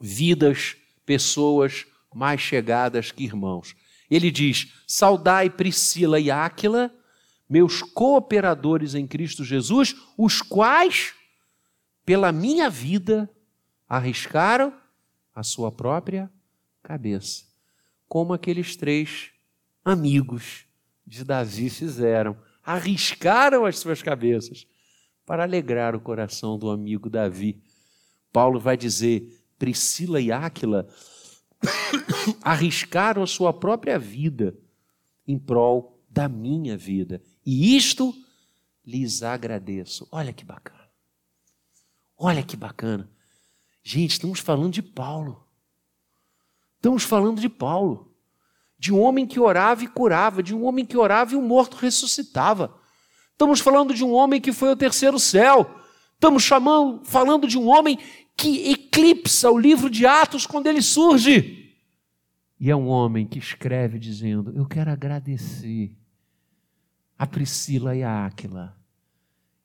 Vidas, 0.01 0.77
pessoas 1.05 1.89
mais 2.15 2.41
chegadas 2.41 3.11
que 3.11 3.25
irmãos. 3.25 3.75
Ele 4.09 4.31
diz: 4.31 4.73
Saudai 4.87 5.51
Priscila 5.51 6.21
e 6.21 6.31
Áquila, 6.31 6.95
meus 7.49 7.83
cooperadores 7.83 8.95
em 8.95 9.09
Cristo 9.09 9.43
Jesus, 9.45 9.97
os 10.17 10.41
quais, 10.41 11.15
pela 12.07 12.31
minha 12.31 12.71
vida, 12.71 13.29
arriscaram 13.91 14.73
a 15.35 15.43
sua 15.43 15.73
própria 15.73 16.31
cabeça, 16.81 17.45
como 18.09 18.33
aqueles 18.33 18.77
três 18.77 19.33
amigos 19.85 20.65
de 21.05 21.25
Davi 21.25 21.69
fizeram, 21.69 22.37
arriscaram 22.63 23.67
as 23.67 23.81
suas 23.81 24.01
cabeças 24.01 24.65
para 25.27 25.43
alegrar 25.43 25.97
o 25.97 26.01
coração 26.01 26.57
do 26.57 26.71
amigo 26.71 27.11
Davi. 27.11 27.61
Paulo 28.33 28.61
vai 28.61 28.77
dizer: 28.77 29.45
Priscila 29.59 30.21
e 30.21 30.31
Áquila 30.31 30.87
arriscaram 32.43 33.25
a 33.25 33.27
sua 33.27 33.53
própria 33.53 33.99
vida 33.99 34.57
em 35.27 35.37
prol 35.37 36.01
da 36.09 36.29
minha 36.29 36.77
vida. 36.77 37.21
E 37.45 37.77
isto 37.77 38.15
lhes 38.87 39.25
agradeço. 39.25 40.07
Olha 40.13 40.33
que 40.33 40.45
bacana. 40.45 40.89
Olha 42.17 42.43
que 42.43 42.57
bacana. 42.57 43.11
Gente, 43.83 44.13
estamos 44.13 44.41
falando 44.41 44.73
de 44.73 44.83
Paulo. 44.83 45.45
Estamos 46.77 47.03
falando 47.03 47.41
de 47.41 47.49
Paulo. 47.49 48.15
De 48.79 48.93
um 48.93 49.01
homem 49.01 49.27
que 49.27 49.39
orava 49.39 49.85
e 49.85 49.89
curava, 49.89 50.43
de 50.43 50.55
um 50.55 50.65
homem 50.65 50.87
que 50.87 50.97
orava 50.97 51.35
e 51.35 51.37
o 51.37 51.43
morto 51.43 51.77
ressuscitava. 51.77 52.75
Estamos 53.33 53.61
falando 53.61 53.95
de 53.95 54.05
um 54.05 54.13
homem 54.13 54.41
que 54.41 54.53
foi 54.53 54.71
ao 54.71 54.77
terceiro 54.77 55.19
céu. 55.19 55.79
Estamos 56.15 56.43
chamando, 56.43 57.05
falando 57.05 57.47
de 57.47 57.59
um 57.59 57.69
homem 57.69 57.99
que 58.37 58.71
eclipsa 58.71 59.51
o 59.51 59.59
livro 59.59 59.91
de 59.91 60.07
Atos 60.07 60.47
quando 60.47 60.67
ele 60.67 60.81
surge. 60.81 61.75
E 62.59 62.71
é 62.71 62.77
um 62.77 62.89
homem 62.89 63.27
que 63.27 63.39
escreve 63.39 63.99
dizendo: 63.99 64.53
Eu 64.55 64.67
quero 64.67 64.91
agradecer 64.91 65.95
a 67.19 67.27
Priscila 67.27 67.95
e 67.95 68.03
a 68.03 68.27
Áquila, 68.27 68.77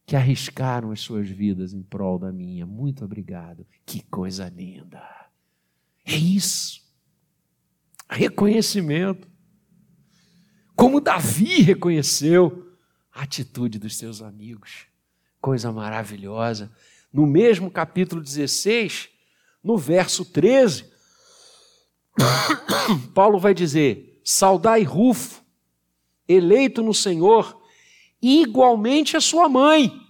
que 0.06 0.16
arriscaram 0.16 0.92
as 0.92 1.00
suas 1.00 1.28
vidas 1.28 1.74
em 1.74 1.82
prol 1.82 2.20
da 2.20 2.32
minha. 2.32 2.66
Muito 2.66 3.04
obrigado. 3.04 3.66
Que 3.86 4.04
coisa 4.04 4.48
linda. 4.50 5.02
É 6.06 6.16
isso. 6.16 6.82
Reconhecimento. 8.08 9.28
Como 10.76 11.02
Davi 11.02 11.62
reconheceu 11.62 12.78
a 13.12 13.24
atitude 13.24 13.80
dos 13.80 13.98
seus 13.98 14.22
amigos. 14.22 14.86
Coisa 15.42 15.72
maravilhosa. 15.72 16.72
No 17.12 17.26
mesmo 17.26 17.72
capítulo 17.72 18.22
16, 18.22 19.10
no 19.64 19.78
verso 19.78 20.24
13, 20.26 20.86
Paulo 23.16 23.40
vai 23.40 23.54
dizer: 23.54 24.22
Saudai 24.24 24.84
Rufo, 24.84 25.42
eleito 26.28 26.84
no 26.84 26.94
Senhor, 26.94 27.60
igualmente 28.26 29.16
a 29.16 29.22
sua 29.22 29.48
mãe. 29.48 30.02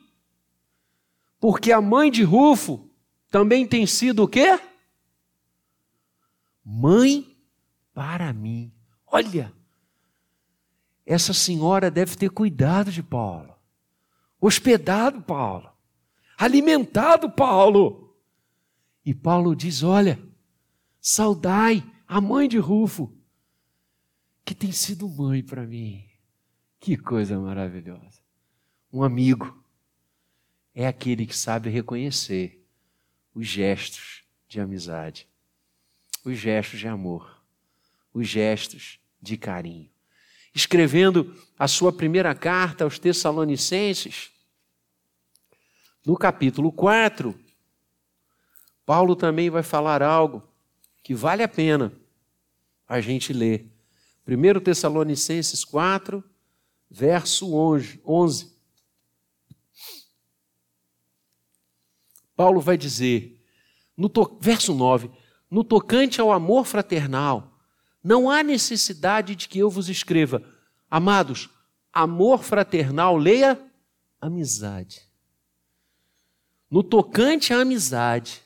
Porque 1.39 1.71
a 1.71 1.81
mãe 1.81 2.09
de 2.09 2.23
Rufo 2.23 2.89
também 3.29 3.67
tem 3.67 3.85
sido 3.85 4.23
o 4.23 4.27
quê? 4.27 4.59
Mãe 6.63 7.37
para 7.93 8.31
mim. 8.31 8.73
Olha, 9.05 9.53
essa 11.05 11.33
senhora 11.33 11.91
deve 11.91 12.15
ter 12.15 12.29
cuidado 12.29 12.91
de 12.91 13.03
Paulo, 13.03 13.53
hospedado 14.39 15.21
Paulo, 15.21 15.69
alimentado 16.37 17.29
Paulo. 17.29 18.17
E 19.05 19.13
Paulo 19.13 19.55
diz: 19.55 19.83
Olha, 19.83 20.19
saudai 20.99 21.83
a 22.07 22.19
mãe 22.19 22.47
de 22.47 22.57
Rufo, 22.57 23.13
que 24.43 24.55
tem 24.55 24.71
sido 24.71 25.07
mãe 25.07 25.43
para 25.43 25.65
mim. 25.67 26.14
Que 26.85 26.95
coisa 26.95 27.39
maravilhosa. 27.39 28.21
Um 28.93 29.01
amigo 29.01 29.59
é 30.71 30.85
aquele 30.85 31.25
que 31.25 31.35
sabe 31.35 31.67
reconhecer 31.67 32.63
os 33.33 33.47
gestos 33.47 34.23
de 34.47 34.59
amizade, 34.59 35.27
os 36.23 36.37
gestos 36.37 36.79
de 36.79 36.87
amor, 36.87 37.41
os 38.13 38.27
gestos 38.27 38.99
de 39.19 39.35
carinho. 39.35 39.89
Escrevendo 40.53 41.35
a 41.57 41.67
sua 41.67 41.91
primeira 41.91 42.35
carta 42.35 42.83
aos 42.83 42.99
Tessalonicenses, 42.99 44.29
no 46.05 46.15
capítulo 46.15 46.71
4, 46.71 47.33
Paulo 48.85 49.15
também 49.15 49.49
vai 49.49 49.63
falar 49.63 50.03
algo 50.03 50.47
que 51.01 51.15
vale 51.15 51.41
a 51.41 51.47
pena 51.47 51.91
a 52.87 53.01
gente 53.01 53.33
ler. 53.33 53.71
1 54.27 54.59
Tessalonicenses 54.59 55.65
4, 55.65 56.23
verso 56.95 57.53
11. 57.53 58.55
Paulo 62.37 62.61
vai 62.61 62.77
dizer, 62.77 63.45
no 63.97 64.07
to... 64.07 64.37
verso 64.39 64.73
9: 64.73 65.11
No 65.51 65.65
tocante 65.65 66.21
ao 66.21 66.31
amor 66.31 66.65
fraternal, 66.65 67.59
não 68.01 68.29
há 68.29 68.41
necessidade 68.41 69.35
de 69.35 69.49
que 69.49 69.59
eu 69.59 69.69
vos 69.69 69.89
escreva. 69.89 70.41
Amados, 70.89 71.49
amor 71.91 72.43
fraternal, 72.43 73.17
leia 73.17 73.61
amizade. 74.21 75.01
No 76.71 76.81
tocante 76.81 77.53
à 77.53 77.59
amizade, 77.59 78.41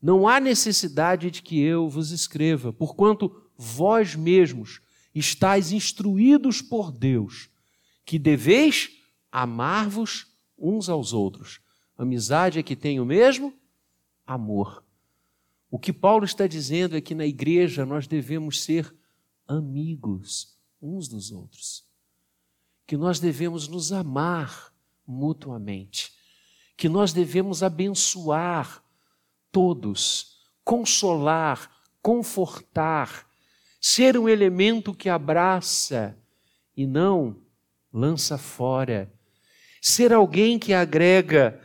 não 0.00 0.26
há 0.26 0.40
necessidade 0.40 1.30
de 1.30 1.42
que 1.42 1.60
eu 1.60 1.86
vos 1.86 2.12
escreva, 2.12 2.72
porquanto 2.72 3.42
vós 3.58 4.14
mesmos 4.14 4.80
estáis 5.14 5.70
instruídos 5.70 6.62
por 6.62 6.90
Deus, 6.90 7.50
que 8.04 8.18
deveis 8.18 8.90
amar-vos 9.30 10.26
uns 10.58 10.88
aos 10.88 11.12
outros. 11.12 11.60
Amizade 11.96 12.58
é 12.58 12.62
que 12.62 12.76
tem 12.76 13.00
o 13.00 13.04
mesmo 13.04 13.52
amor. 14.26 14.84
O 15.70 15.78
que 15.78 15.92
Paulo 15.92 16.24
está 16.24 16.46
dizendo 16.46 16.96
é 16.96 17.00
que 17.00 17.14
na 17.14 17.26
igreja 17.26 17.84
nós 17.84 18.06
devemos 18.06 18.62
ser 18.62 18.94
amigos 19.46 20.56
uns 20.80 21.08
dos 21.08 21.32
outros. 21.32 21.84
Que 22.86 22.96
nós 22.96 23.18
devemos 23.18 23.66
nos 23.66 23.92
amar 23.92 24.72
mutuamente. 25.06 26.12
Que 26.76 26.88
nós 26.88 27.12
devemos 27.12 27.62
abençoar 27.62 28.84
todos, 29.50 30.38
consolar, 30.64 31.70
confortar, 32.02 33.26
ser 33.80 34.18
um 34.18 34.28
elemento 34.28 34.94
que 34.94 35.08
abraça 35.08 36.18
e 36.76 36.86
não 36.86 37.43
lança 37.94 38.36
fora. 38.36 39.08
Ser 39.80 40.12
alguém 40.12 40.58
que 40.58 40.74
agrega. 40.74 41.60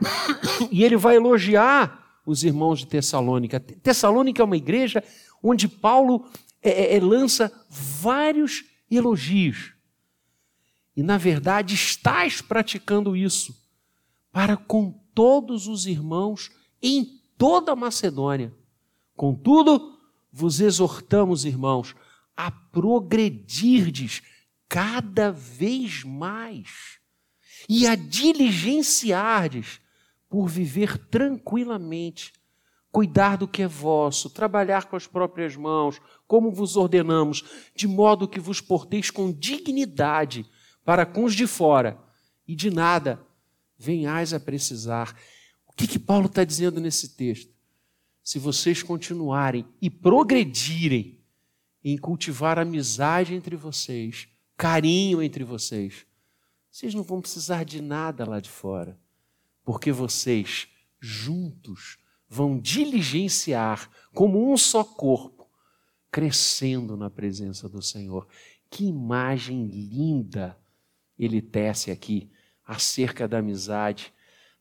e 0.72 0.82
ele 0.82 0.96
vai 0.96 1.16
elogiar 1.16 2.22
os 2.24 2.42
irmãos 2.42 2.78
de 2.78 2.86
Tessalônica. 2.86 3.60
Tessalônica 3.60 4.40
é 4.40 4.44
uma 4.44 4.56
igreja 4.56 5.04
onde 5.42 5.68
Paulo 5.68 6.26
é, 6.62 6.94
é, 6.94 6.96
é 6.96 7.00
lança 7.00 7.52
vários 7.68 8.64
elogios. 8.90 9.74
E, 10.96 11.02
na 11.02 11.18
verdade, 11.18 11.74
estás 11.74 12.40
praticando 12.40 13.14
isso 13.14 13.54
para 14.32 14.56
com 14.56 14.92
todos 15.14 15.66
os 15.66 15.86
irmãos 15.86 16.50
em 16.82 17.20
toda 17.36 17.72
a 17.72 17.76
Macedônia. 17.76 18.54
Contudo, 19.14 19.98
vos 20.32 20.60
exortamos, 20.60 21.44
irmãos, 21.44 21.94
a 22.36 22.50
progredirdes 22.50 24.22
cada 24.70 25.32
vez 25.32 26.04
mais 26.04 27.00
e 27.68 27.88
a 27.88 27.96
diligenciardes 27.96 29.80
por 30.28 30.48
viver 30.48 30.96
tranquilamente, 30.96 32.32
cuidar 32.92 33.36
do 33.36 33.48
que 33.48 33.62
é 33.62 33.66
vosso, 33.66 34.30
trabalhar 34.30 34.84
com 34.84 34.94
as 34.94 35.08
próprias 35.08 35.56
mãos, 35.56 36.00
como 36.24 36.52
vos 36.52 36.76
ordenamos, 36.76 37.44
de 37.74 37.88
modo 37.88 38.28
que 38.28 38.38
vos 38.38 38.60
porteis 38.60 39.10
com 39.10 39.32
dignidade 39.32 40.48
para 40.84 41.04
com 41.04 41.24
os 41.24 41.34
de 41.34 41.48
fora 41.48 41.98
e 42.46 42.54
de 42.54 42.70
nada 42.70 43.20
venhais 43.76 44.32
a 44.32 44.38
precisar. 44.38 45.16
O 45.66 45.72
que, 45.72 45.88
que 45.88 45.98
Paulo 45.98 46.26
está 46.26 46.44
dizendo 46.44 46.80
nesse 46.80 47.16
texto? 47.16 47.52
Se 48.22 48.38
vocês 48.38 48.84
continuarem 48.84 49.66
e 49.82 49.90
progredirem 49.90 51.20
em 51.82 51.98
cultivar 51.98 52.56
amizade 52.56 53.34
entre 53.34 53.56
vocês, 53.56 54.28
carinho 54.60 55.22
entre 55.22 55.42
vocês, 55.42 56.04
vocês 56.70 56.92
não 56.92 57.02
vão 57.02 57.22
precisar 57.22 57.64
de 57.64 57.80
nada 57.80 58.28
lá 58.28 58.40
de 58.40 58.50
fora, 58.50 59.00
porque 59.64 59.90
vocês, 59.90 60.68
juntos, 61.00 61.96
vão 62.28 62.58
diligenciar 62.58 63.90
como 64.12 64.52
um 64.52 64.58
só 64.58 64.84
corpo, 64.84 65.48
crescendo 66.10 66.94
na 66.94 67.08
presença 67.08 67.70
do 67.70 67.80
Senhor. 67.80 68.28
Que 68.68 68.84
imagem 68.84 69.64
linda 69.64 70.58
ele 71.18 71.40
tece 71.40 71.90
aqui 71.90 72.30
acerca 72.62 73.26
da 73.26 73.38
amizade, 73.38 74.12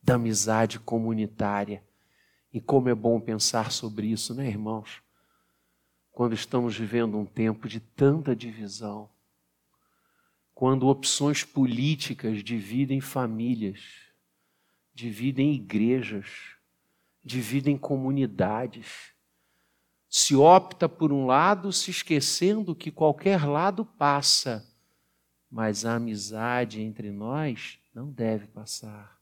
da 0.01 0.15
amizade 0.15 0.79
comunitária. 0.79 1.83
E 2.53 2.61
como 2.61 2.87
é 2.87 2.95
bom 2.95 3.19
pensar 3.19 3.69
sobre 3.69 4.07
isso, 4.07 4.33
né, 4.33 4.47
irmãos? 4.47 5.03
Quando 6.09 6.35
estamos 6.35 6.77
vivendo 6.77 7.17
um 7.17 7.25
tempo 7.25 7.67
de 7.67 7.81
tanta 7.81 8.33
divisão, 8.33 9.09
quando 10.59 10.89
opções 10.89 11.45
políticas 11.45 12.43
dividem 12.43 12.99
famílias, 12.99 13.79
dividem 14.93 15.53
igrejas, 15.53 16.27
dividem 17.23 17.77
comunidades. 17.77 19.13
Se 20.09 20.35
opta 20.35 20.89
por 20.89 21.13
um 21.13 21.25
lado, 21.25 21.71
se 21.71 21.89
esquecendo 21.91 22.75
que 22.75 22.91
qualquer 22.91 23.45
lado 23.45 23.85
passa, 23.85 24.69
mas 25.49 25.85
a 25.85 25.95
amizade 25.95 26.81
entre 26.81 27.09
nós 27.09 27.79
não 27.95 28.11
deve 28.11 28.45
passar. 28.45 29.17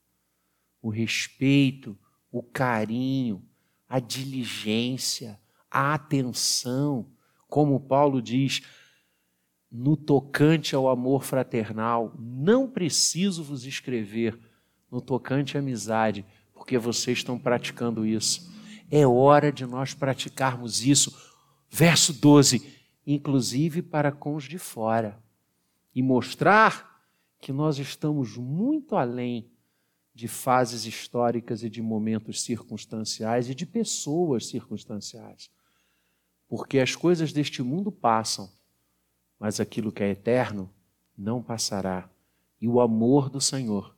O 0.82 0.90
respeito, 0.90 1.96
o 2.32 2.42
carinho, 2.42 3.48
a 3.88 4.00
diligência, 4.00 5.40
a 5.70 5.94
atenção, 5.94 7.12
como 7.48 7.80
Paulo 7.80 8.24
diz, 8.24 8.64
no 9.72 9.97
tocante 9.97 10.76
ao 10.76 10.88
amor 10.88 11.24
fraternal, 11.24 12.13
não 12.18 12.70
preciso 12.70 13.43
vos 13.43 13.65
escrever 13.65 14.39
no 14.89 15.01
tocante 15.01 15.57
à 15.57 15.59
amizade, 15.59 16.26
porque 16.53 16.78
vocês 16.78 17.20
estão 17.20 17.38
praticando 17.38 18.05
isso. 18.05 18.49
É 18.89 19.05
hora 19.05 19.51
de 19.51 19.65
nós 19.65 19.93
praticarmos 19.93 20.86
isso. 20.86 21.15
Verso 21.70 22.13
12: 22.13 22.78
inclusive 23.05 23.82
para 23.82 24.11
com 24.11 24.36
os 24.36 24.43
de 24.43 24.57
fora, 24.57 25.18
e 25.95 26.01
mostrar 26.01 27.05
que 27.39 27.53
nós 27.53 27.80
estamos 27.80 28.36
muito 28.36 28.95
além 28.95 29.49
de 30.13 30.28
fases 30.28 30.86
históricas 30.86 31.63
e 31.63 31.70
de 31.70 31.82
momentos 31.82 32.41
circunstanciais 32.41 33.49
e 33.49 33.55
de 33.55 33.65
pessoas 33.65 34.47
circunstanciais. 34.47 35.49
Porque 36.49 36.80
as 36.80 36.95
coisas 36.95 37.32
deste 37.32 37.61
mundo 37.61 37.91
passam, 37.91 38.51
mas 39.40 39.60
aquilo 39.60 39.92
que 39.92 40.04
é 40.04 40.10
eterno 40.10 40.74
não 41.18 41.42
passará. 41.42 42.10
E 42.60 42.68
o 42.68 42.82
amor 42.82 43.30
do 43.30 43.40
Senhor, 43.40 43.96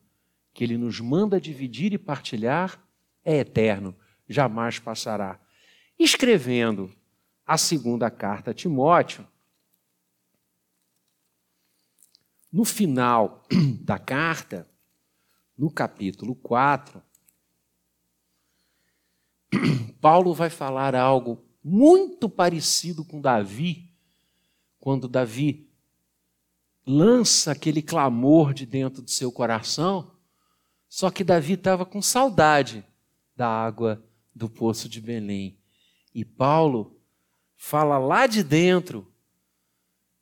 que 0.54 0.64
Ele 0.64 0.78
nos 0.78 1.00
manda 1.00 1.40
dividir 1.40 1.94
e 1.94 1.98
partilhar, 1.98 2.82
é 3.24 3.38
eterno, 3.38 3.96
jamais 4.28 4.80
passará. 4.80 5.40
Escrevendo 5.98 6.92
a 7.46 7.58
segunda 7.58 8.10
carta 8.12 8.52
a 8.52 8.54
Timóteo, 8.54 9.28
no 12.52 12.66
final 12.66 13.44
da 13.82 14.00
carta, 14.00 14.68
no 15.58 15.70
capítulo 15.70 16.36
4, 16.36 17.02
Paulo 20.02 20.34
vai 20.34 20.50
falar 20.50 20.96
algo 20.96 21.44
muito 21.64 22.30
parecido 22.30 23.04
com 23.04 23.22
Davi, 23.22 23.89
quando 24.80 25.08
Davi 25.08 25.70
lança 26.86 27.52
aquele 27.52 27.82
clamor 27.82 28.54
de 28.54 28.66
dentro 28.66 29.02
do 29.02 29.12
seu 29.12 29.32
coração, 29.32 30.12
só 30.88 31.12
que 31.12 31.24
Davi 31.24 31.54
estava 31.54 31.86
com 31.86 32.02
saudade 32.02 32.84
da 33.36 33.48
água 33.48 34.04
do 34.34 34.50
poço 34.50 34.90
de 34.90 35.00
Belém. 35.00 35.60
E 36.14 36.26
Paulo 36.26 37.00
fala 37.56 37.98
lá 37.98 38.26
de 38.26 38.44
dentro 38.44 39.08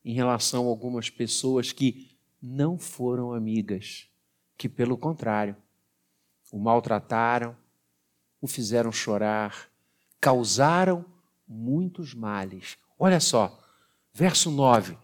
em 0.04 0.14
relação 0.14 0.66
a 0.66 0.70
algumas 0.70 1.10
pessoas 1.10 1.72
que 1.72 2.18
não 2.42 2.78
foram 2.78 3.34
amigas, 3.34 4.08
que 4.58 4.68
pelo 4.68 4.98
contrário, 4.98 5.56
o 6.52 6.60
maltrataram, 6.60 7.56
o 8.42 8.48
fizeram 8.48 8.92
chorar, 8.92 9.70
causaram 10.20 11.06
muitos 11.48 12.14
males. 12.14 12.78
Olha 12.98 13.20
só, 13.20 13.67
verso 14.18 14.50
9. 14.50 14.98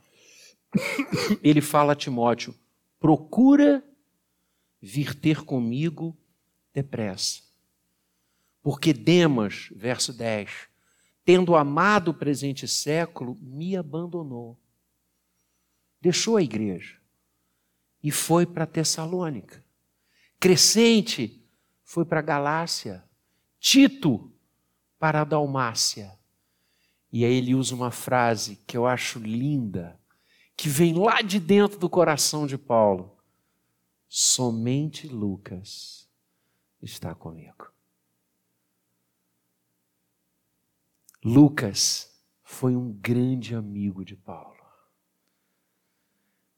Ele 1.43 1.61
fala 1.61 1.93
a 1.93 1.95
Timóteo: 1.95 2.55
procura 2.99 3.85
vir 4.81 5.13
ter 5.13 5.43
comigo 5.43 6.17
depressa. 6.73 7.43
Porque 8.63 8.91
Demas, 8.91 9.69
verso 9.75 10.11
10, 10.11 10.49
tendo 11.23 11.55
amado 11.55 12.09
o 12.09 12.13
presente 12.13 12.67
século, 12.67 13.37
me 13.39 13.77
abandonou. 13.77 14.59
Deixou 16.01 16.35
a 16.35 16.41
igreja 16.41 16.97
e 18.01 18.09
foi 18.09 18.47
para 18.47 18.65
Tessalônica. 18.65 19.63
Crescente 20.39 21.45
foi 21.83 22.03
para 22.03 22.21
Galácia. 22.21 23.03
Tito 23.59 24.33
para 24.97 25.21
a 25.21 25.23
Dalmácia. 25.23 26.17
E 27.13 27.23
aí 27.23 27.35
ele 27.35 27.53
usa 27.53 27.75
uma 27.75 27.91
frase 27.91 28.55
que 28.65 28.75
eu 28.75 28.87
acho 28.87 29.19
linda, 29.19 29.99
que 30.57 30.67
vem 30.67 30.95
lá 30.95 31.21
de 31.21 31.39
dentro 31.39 31.77
do 31.77 31.87
coração 31.87 32.47
de 32.47 32.57
Paulo. 32.57 33.15
Somente 34.09 35.07
Lucas 35.07 36.09
está 36.81 37.13
comigo. 37.13 37.71
Lucas 41.23 42.11
foi 42.41 42.75
um 42.75 42.91
grande 42.91 43.53
amigo 43.53 44.03
de 44.03 44.15
Paulo. 44.15 44.63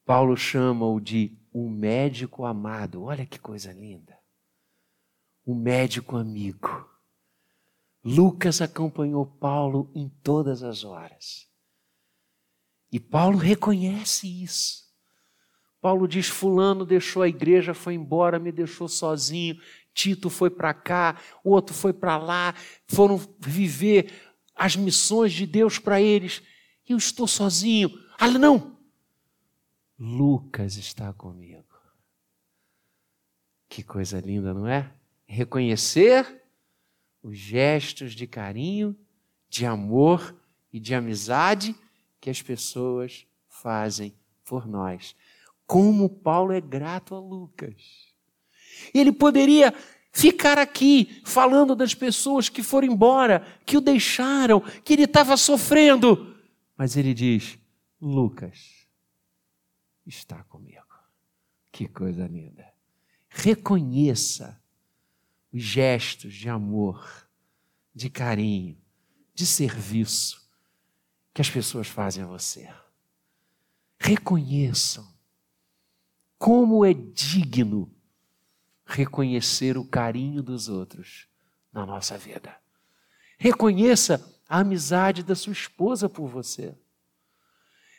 Paulo 0.06 0.38
chama-o 0.38 0.98
de 0.98 1.36
um 1.52 1.68
médico 1.68 2.46
amado. 2.46 3.02
Olha 3.02 3.26
que 3.26 3.38
coisa 3.38 3.74
linda. 3.74 4.18
Um 5.46 5.54
médico 5.54 6.16
amigo. 6.16 6.95
Lucas 8.06 8.60
acompanhou 8.60 9.26
Paulo 9.26 9.90
em 9.92 10.08
todas 10.22 10.62
as 10.62 10.84
horas. 10.84 11.48
E 12.92 13.00
Paulo 13.00 13.36
reconhece 13.36 14.44
isso. 14.44 14.86
Paulo 15.80 16.06
diz: 16.06 16.28
Fulano 16.28 16.86
deixou 16.86 17.20
a 17.20 17.28
igreja, 17.28 17.74
foi 17.74 17.94
embora, 17.94 18.38
me 18.38 18.52
deixou 18.52 18.86
sozinho. 18.86 19.60
Tito 19.92 20.30
foi 20.30 20.48
para 20.50 20.72
cá, 20.72 21.20
outro 21.42 21.74
foi 21.74 21.92
para 21.92 22.16
lá, 22.16 22.54
foram 22.86 23.20
viver 23.40 24.12
as 24.54 24.76
missões 24.76 25.32
de 25.32 25.44
Deus 25.44 25.80
para 25.80 26.00
eles. 26.00 26.44
Eu 26.88 26.98
estou 26.98 27.26
sozinho. 27.26 27.90
Ah, 28.20 28.30
não! 28.30 28.78
Lucas 29.98 30.76
está 30.76 31.12
comigo. 31.12 31.64
Que 33.68 33.82
coisa 33.82 34.20
linda, 34.20 34.54
não 34.54 34.68
é? 34.68 34.92
Reconhecer 35.26 36.45
os 37.26 37.36
gestos 37.36 38.12
de 38.12 38.24
carinho, 38.24 38.96
de 39.48 39.66
amor 39.66 40.36
e 40.72 40.78
de 40.78 40.94
amizade 40.94 41.74
que 42.20 42.30
as 42.30 42.40
pessoas 42.40 43.26
fazem 43.48 44.14
por 44.44 44.64
nós. 44.64 45.16
Como 45.66 46.08
Paulo 46.08 46.52
é 46.52 46.60
grato 46.60 47.16
a 47.16 47.18
Lucas. 47.18 48.14
Ele 48.94 49.10
poderia 49.10 49.74
ficar 50.12 50.56
aqui 50.56 51.20
falando 51.24 51.74
das 51.74 51.94
pessoas 51.96 52.48
que 52.48 52.62
foram 52.62 52.86
embora, 52.86 53.44
que 53.66 53.76
o 53.76 53.80
deixaram, 53.80 54.60
que 54.84 54.92
ele 54.92 55.02
estava 55.02 55.36
sofrendo. 55.36 56.32
Mas 56.76 56.96
ele 56.96 57.12
diz: 57.12 57.58
Lucas 58.00 58.86
está 60.06 60.44
comigo. 60.44 60.76
Que 61.72 61.88
coisa 61.88 62.28
linda. 62.28 62.72
Reconheça 63.28 64.62
os 65.56 65.62
gestos 65.62 66.34
de 66.34 66.48
amor, 66.50 67.26
de 67.94 68.10
carinho, 68.10 68.76
de 69.34 69.46
serviço 69.46 70.46
que 71.32 71.40
as 71.40 71.48
pessoas 71.48 71.88
fazem 71.88 72.22
a 72.22 72.26
você. 72.26 72.68
Reconheçam 73.98 75.06
como 76.38 76.84
é 76.84 76.92
digno 76.92 77.90
reconhecer 78.84 79.78
o 79.78 79.84
carinho 79.84 80.42
dos 80.42 80.68
outros 80.68 81.26
na 81.72 81.86
nossa 81.86 82.18
vida. 82.18 82.54
Reconheça 83.38 84.38
a 84.46 84.60
amizade 84.60 85.22
da 85.22 85.34
sua 85.34 85.54
esposa 85.54 86.08
por 86.08 86.28
você. 86.28 86.76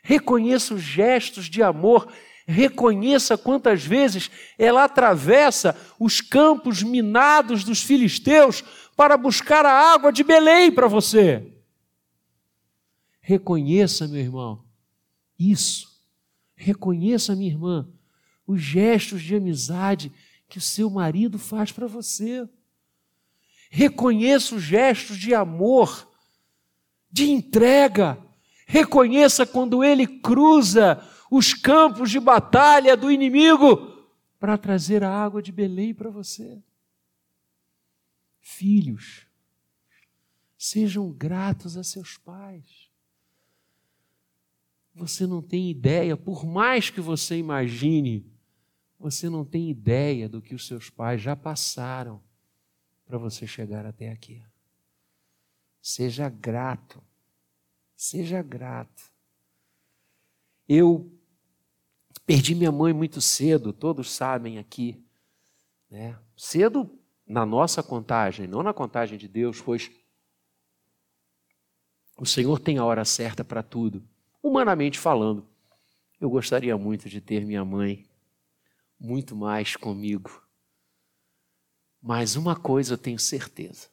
Reconheça 0.04 0.76
os 0.76 0.82
gestos 0.82 1.46
de 1.46 1.64
amor. 1.64 2.12
Reconheça 2.50 3.38
quantas 3.38 3.84
vezes 3.84 4.32
ela 4.58 4.86
atravessa 4.86 5.76
os 6.00 6.22
campos 6.22 6.82
minados 6.82 7.66
dos 7.66 7.84
filisteus 7.84 8.64
para 8.96 9.18
buscar 9.18 9.66
a 9.66 9.94
água 9.94 10.14
de 10.14 10.24
Belém 10.24 10.72
para 10.72 10.88
você. 10.88 11.54
Reconheça, 13.20 14.08
meu 14.08 14.22
irmão, 14.22 14.64
isso. 15.38 16.02
Reconheça, 16.56 17.36
minha 17.36 17.52
irmã, 17.52 17.86
os 18.48 18.62
gestos 18.62 19.22
de 19.22 19.36
amizade 19.36 20.10
que 20.48 20.58
o 20.58 20.62
seu 20.62 20.90
marido 20.90 21.38
faz 21.38 21.74
para 21.74 21.86
você. 21.86 22.48
Reconheça 23.70 24.56
os 24.56 24.64
gestos 24.64 25.18
de 25.18 25.36
amor, 25.36 26.10
de 27.12 27.30
entrega. 27.30 28.18
Reconheça 28.66 29.46
quando 29.46 29.84
ele 29.84 30.08
cruza 30.08 31.04
os 31.30 31.54
campos 31.54 32.10
de 32.10 32.20
batalha 32.20 32.96
do 32.96 33.12
inimigo 33.12 34.06
para 34.40 34.58
trazer 34.58 35.04
a 35.04 35.12
água 35.12 35.42
de 35.42 35.52
Belém 35.52 35.94
para 35.94 36.10
você. 36.10 36.62
Filhos, 38.40 39.28
sejam 40.58 41.12
gratos 41.12 41.76
a 41.78 41.84
seus 41.84 42.18
pais. 42.18 42.90
Você 44.94 45.28
não 45.28 45.42
tem 45.42 45.70
ideia, 45.70 46.18
por 46.18 46.46
mais 46.46 46.90
que 46.90 47.02
você 47.02 47.38
imagine 47.38 48.26
você 49.00 49.30
não 49.30 49.46
tem 49.46 49.70
ideia 49.70 50.28
do 50.28 50.42
que 50.42 50.56
os 50.56 50.66
seus 50.66 50.90
pais 50.90 51.22
já 51.22 51.36
passaram 51.36 52.22
para 53.06 53.18
você 53.18 53.46
chegar 53.46 53.86
até 53.86 54.10
aqui. 54.10 54.44
Seja 55.82 56.28
grato. 56.30 57.02
Seja 57.96 58.42
grato. 58.42 59.12
Eu 60.68 61.12
perdi 62.28 62.54
minha 62.54 62.74
mãe 62.74 62.92
muito 62.92 63.22
cedo, 63.22 63.72
todos 63.72 64.12
sabem 64.12 64.60
aqui. 64.60 65.02
Né? 65.90 66.20
Cedo 66.36 66.92
na 67.26 67.46
nossa 67.46 67.82
contagem, 67.82 68.46
não 68.46 68.62
na 68.62 68.74
contagem 68.74 69.18
de 69.18 69.30
Deus, 69.30 69.62
pois 69.62 69.90
o 72.18 72.26
Senhor 72.26 72.60
tem 72.60 72.78
a 72.78 72.84
hora 72.84 73.06
certa 73.06 73.46
para 73.46 73.64
tudo. 73.64 74.06
Humanamente 74.44 75.00
falando, 75.00 75.48
eu 76.20 76.30
gostaria 76.30 76.78
muito 76.78 77.08
de 77.08 77.22
ter 77.22 77.46
minha 77.46 77.64
mãe 77.64 78.06
muito 79.00 79.34
mais 79.34 79.78
comigo. 79.78 80.44
Mas 82.02 82.36
uma 82.36 82.58
coisa 82.58 82.96
eu 82.96 82.98
tenho 82.98 83.20
certeza. 83.20 83.88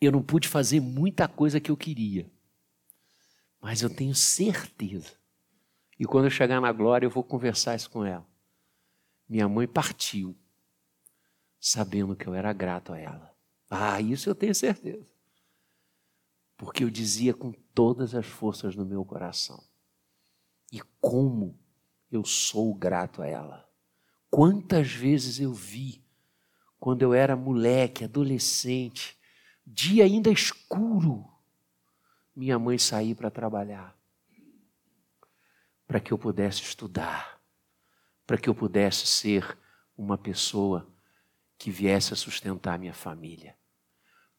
Eu 0.00 0.10
não 0.10 0.22
pude 0.22 0.48
fazer 0.48 0.80
muita 0.80 1.28
coisa 1.28 1.60
que 1.60 1.70
eu 1.70 1.76
queria. 1.76 2.28
Mas 3.60 3.80
eu 3.82 3.90
tenho 3.90 4.14
certeza. 4.14 5.21
E 6.02 6.04
quando 6.04 6.24
eu 6.24 6.30
chegar 6.32 6.60
na 6.60 6.72
glória, 6.72 7.06
eu 7.06 7.10
vou 7.10 7.22
conversar 7.22 7.76
isso 7.76 7.88
com 7.88 8.04
ela. 8.04 8.26
Minha 9.28 9.48
mãe 9.48 9.68
partiu, 9.68 10.36
sabendo 11.60 12.16
que 12.16 12.26
eu 12.26 12.34
era 12.34 12.52
grato 12.52 12.92
a 12.92 12.98
ela. 12.98 13.32
Ah, 13.70 14.00
isso 14.00 14.28
eu 14.28 14.34
tenho 14.34 14.52
certeza. 14.52 15.14
Porque 16.56 16.82
eu 16.82 16.90
dizia 16.90 17.32
com 17.32 17.52
todas 17.72 18.16
as 18.16 18.26
forças 18.26 18.74
do 18.74 18.84
meu 18.84 19.04
coração. 19.04 19.62
E 20.72 20.82
como 21.00 21.56
eu 22.10 22.24
sou 22.24 22.74
grato 22.74 23.22
a 23.22 23.28
ela. 23.28 23.70
Quantas 24.28 24.90
vezes 24.90 25.38
eu 25.38 25.52
vi, 25.52 26.04
quando 26.80 27.02
eu 27.02 27.14
era 27.14 27.36
moleque, 27.36 28.02
adolescente, 28.02 29.16
dia 29.64 30.02
ainda 30.02 30.32
escuro, 30.32 31.24
minha 32.34 32.58
mãe 32.58 32.76
sair 32.76 33.14
para 33.14 33.30
trabalhar, 33.30 33.96
para 35.92 36.00
que 36.00 36.10
eu 36.10 36.16
pudesse 36.16 36.62
estudar, 36.62 37.38
para 38.26 38.38
que 38.38 38.48
eu 38.48 38.54
pudesse 38.54 39.06
ser 39.06 39.58
uma 39.94 40.16
pessoa 40.16 40.90
que 41.58 41.70
viesse 41.70 42.14
a 42.14 42.16
sustentar 42.16 42.78
minha 42.78 42.94
família. 42.94 43.54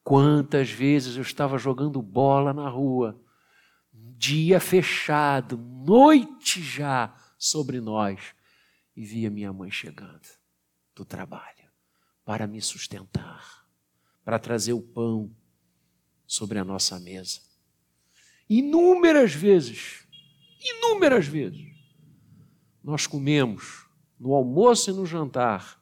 Quantas 0.04 0.72
vezes 0.72 1.16
eu 1.16 1.22
estava 1.22 1.60
jogando 1.60 2.01
bola 2.01 2.56
na 2.56 2.68
rua, 2.68 3.22
dia 3.93 4.60
fechado, 4.60 5.56
noite 5.56 6.60
já, 6.60 7.16
sobre 7.38 7.80
nós 7.80 8.34
e 8.95 9.06
via 9.06 9.30
minha 9.30 9.54
mãe 9.54 9.70
chegando 9.70 10.28
do 10.95 11.06
trabalho 11.06 11.70
para 12.26 12.47
me 12.47 12.60
sustentar, 12.64 13.68
para 14.26 14.39
trazer 14.39 14.74
o 14.74 14.82
pão 14.82 15.32
sobre 16.26 16.58
a 16.58 16.66
nossa 16.66 16.99
mesa. 16.99 17.41
Inúmeras 18.49 19.36
vezes, 19.36 20.03
inúmeras 20.64 21.28
vezes, 21.28 21.74
nós 22.84 23.07
comemos 23.07 23.86
no 24.20 24.34
almoço 24.34 24.89
e 24.89 24.93
no 24.93 25.05
jantar 25.05 25.82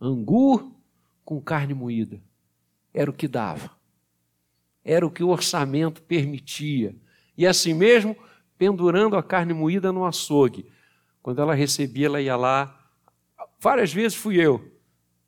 angu 0.00 0.74
com 1.24 1.40
carne 1.40 1.74
moída. 1.74 2.20
Era 2.92 3.10
o 3.10 3.14
que 3.14 3.28
dava. 3.28 3.70
Era 4.84 5.06
o 5.06 5.10
que 5.10 5.22
o 5.22 5.28
orçamento 5.28 6.02
permitia. 6.02 6.96
E 7.36 7.46
assim 7.46 7.74
mesmo, 7.74 8.16
pendurando 8.58 9.16
a 9.16 9.22
carne 9.22 9.52
moída 9.52 9.92
no 9.92 10.04
açougue, 10.04 10.66
quando 11.22 11.40
ela 11.40 11.54
recebia, 11.54 12.06
ela 12.06 12.20
ia 12.20 12.36
lá. 12.36 12.76
Várias 13.58 13.92
vezes 13.92 14.16
fui 14.16 14.36
eu 14.36 14.72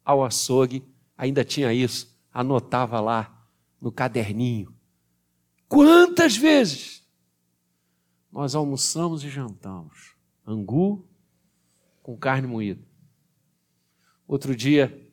ao 0.05 0.25
açougue, 0.25 0.83
ainda 1.17 1.45
tinha 1.45 1.73
isso, 1.73 2.19
anotava 2.33 3.01
lá 3.01 3.47
no 3.81 3.93
caderninho. 3.93 4.75
Quantas 5.69 6.37
vezes 6.37 7.02
nós 8.33 8.55
almoçamos 8.55 9.23
e 9.23 9.29
jantamos? 9.29 10.17
Angu 10.47 11.07
com 12.03 12.17
carne 12.17 12.49
moída. 12.49 12.83
Outro 14.27 14.57
dia, 14.57 15.13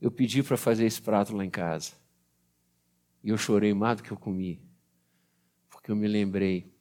eu 0.00 0.10
pedi 0.10 0.42
para 0.42 0.56
fazer 0.56 0.84
esse 0.84 1.00
prato 1.00 1.34
lá 1.34 1.44
em 1.44 1.50
casa. 1.50 1.92
E 3.22 3.28
eu 3.28 3.38
chorei 3.38 3.72
mais 3.72 3.98
do 3.98 4.02
que 4.02 4.10
eu 4.10 4.16
comi. 4.16 4.60
Porque 5.68 5.90
eu 5.90 5.96
me 5.96 6.08
lembrei. 6.08 6.74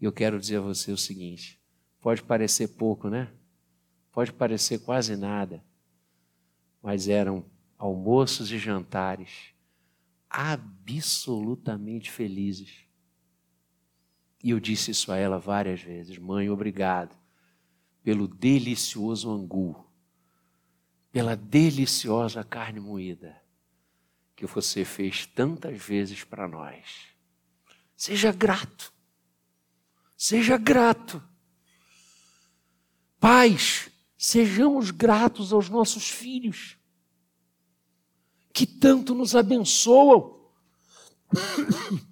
E 0.00 0.04
eu 0.04 0.12
quero 0.12 0.38
dizer 0.38 0.58
a 0.58 0.60
você 0.60 0.92
o 0.92 0.96
seguinte: 0.96 1.60
Pode 2.00 2.22
parecer 2.22 2.68
pouco, 2.68 3.08
né? 3.08 3.32
Pode 4.12 4.32
parecer 4.32 4.78
quase 4.78 5.16
nada. 5.16 5.64
Mas 6.80 7.08
eram 7.08 7.44
almoços 7.76 8.52
e 8.52 8.58
jantares 8.58 9.54
absolutamente 10.30 12.10
felizes. 12.10 12.85
E 14.42 14.50
eu 14.50 14.60
disse 14.60 14.90
isso 14.90 15.10
a 15.10 15.16
ela 15.16 15.38
várias 15.38 15.80
vezes: 15.80 16.18
Mãe, 16.18 16.48
obrigado 16.50 17.16
pelo 18.02 18.28
delicioso 18.28 19.30
angu, 19.30 19.84
pela 21.10 21.36
deliciosa 21.36 22.44
carne 22.44 22.80
moída 22.80 23.42
que 24.34 24.46
você 24.46 24.84
fez 24.84 25.26
tantas 25.26 25.78
vezes 25.82 26.22
para 26.22 26.46
nós. 26.46 27.08
Seja 27.96 28.30
grato. 28.30 28.92
Seja 30.16 30.58
grato. 30.58 31.22
Pais, 33.18 33.90
Sejamos 34.18 34.90
gratos 34.90 35.52
aos 35.52 35.68
nossos 35.68 36.08
filhos, 36.08 36.78
que 38.52 38.66
tanto 38.66 39.14
nos 39.14 39.36
abençoam, 39.36 40.40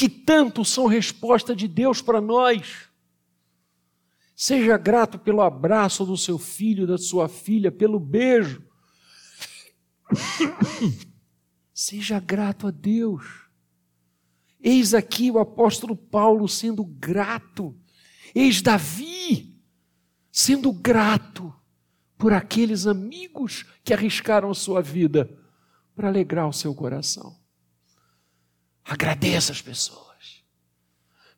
que 0.00 0.08
tanto 0.08 0.64
são 0.64 0.86
resposta 0.86 1.54
de 1.54 1.68
Deus 1.68 2.00
para 2.00 2.22
nós. 2.22 2.88
Seja 4.34 4.78
grato 4.78 5.18
pelo 5.18 5.42
abraço 5.42 6.06
do 6.06 6.16
seu 6.16 6.38
filho, 6.38 6.86
da 6.86 6.96
sua 6.96 7.28
filha, 7.28 7.70
pelo 7.70 8.00
beijo. 8.00 8.64
Seja 11.74 12.18
grato 12.18 12.66
a 12.66 12.70
Deus. 12.70 13.26
Eis 14.58 14.94
aqui 14.94 15.30
o 15.30 15.38
apóstolo 15.38 15.94
Paulo 15.94 16.48
sendo 16.48 16.82
grato. 16.82 17.78
Eis 18.34 18.62
Davi 18.62 19.54
sendo 20.32 20.72
grato 20.72 21.54
por 22.16 22.32
aqueles 22.32 22.86
amigos 22.86 23.66
que 23.84 23.92
arriscaram 23.92 24.54
sua 24.54 24.80
vida 24.80 25.30
para 25.94 26.08
alegrar 26.08 26.48
o 26.48 26.54
seu 26.54 26.74
coração. 26.74 27.39
Agradeça 28.90 29.52
as 29.52 29.62
pessoas. 29.62 30.42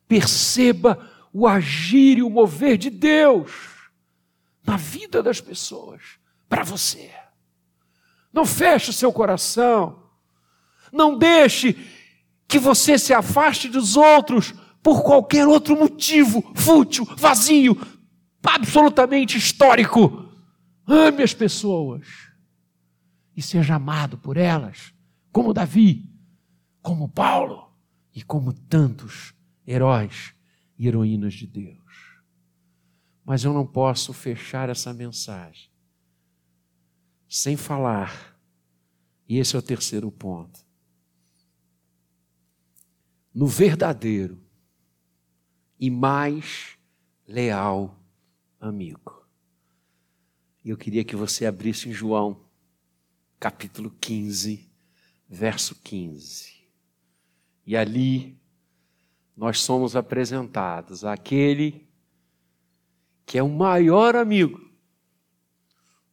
Perceba 0.07 1.07
o 1.31 1.47
agir 1.47 2.17
e 2.17 2.23
o 2.23 2.29
mover 2.29 2.79
de 2.79 2.89
Deus 2.89 3.51
na 4.65 4.75
vida 4.75 5.21
das 5.21 5.39
pessoas 5.39 6.01
para 6.49 6.63
você. 6.63 7.11
Não 8.33 8.43
feche 8.43 8.89
o 8.89 8.93
seu 8.93 9.13
coração. 9.13 10.01
Não 10.91 11.15
deixe 11.15 11.77
que 12.47 12.57
você 12.57 12.97
se 12.97 13.13
afaste 13.13 13.69
dos 13.69 13.95
outros 13.95 14.51
por 14.81 15.03
qualquer 15.03 15.47
outro 15.47 15.77
motivo 15.77 16.41
fútil, 16.55 17.05
vazio, 17.15 17.79
absolutamente 18.41 19.37
histórico. 19.37 20.27
Ame 20.87 21.21
as 21.21 21.35
pessoas 21.35 22.07
e 23.37 23.43
seja 23.43 23.75
amado 23.75 24.17
por 24.17 24.37
elas, 24.37 24.91
como 25.31 25.53
Davi, 25.53 26.12
como 26.83 27.07
Paulo 27.07 27.73
e 28.13 28.21
como 28.21 28.53
tantos 28.53 29.33
heróis 29.65 30.35
e 30.77 30.85
heroínas 30.85 31.33
de 31.33 31.47
Deus. 31.47 32.21
Mas 33.25 33.45
eu 33.45 33.53
não 33.53 33.65
posso 33.65 34.11
fechar 34.11 34.69
essa 34.69 34.93
mensagem 34.93 35.71
sem 37.27 37.57
falar, 37.57 38.37
e 39.27 39.39
esse 39.39 39.55
é 39.55 39.59
o 39.59 39.61
terceiro 39.61 40.11
ponto, 40.11 40.59
no 43.33 43.47
verdadeiro 43.47 44.39
e 45.79 45.89
mais 45.89 46.77
leal 47.27 47.99
amigo. 48.59 49.25
E 50.63 50.69
eu 50.69 50.77
queria 50.77 51.03
que 51.03 51.15
você 51.15 51.45
abrisse 51.45 51.89
em 51.89 51.93
João, 51.93 52.45
capítulo 53.39 53.89
15, 53.99 54.69
verso 55.27 55.75
15. 55.81 56.52
E 57.65 57.75
ali 57.75 58.37
nós 59.35 59.61
somos 59.61 59.95
apresentados 59.95 61.03
àquele 61.03 61.87
que 63.25 63.37
é 63.37 63.43
o 63.43 63.49
maior 63.49 64.15
amigo, 64.15 64.69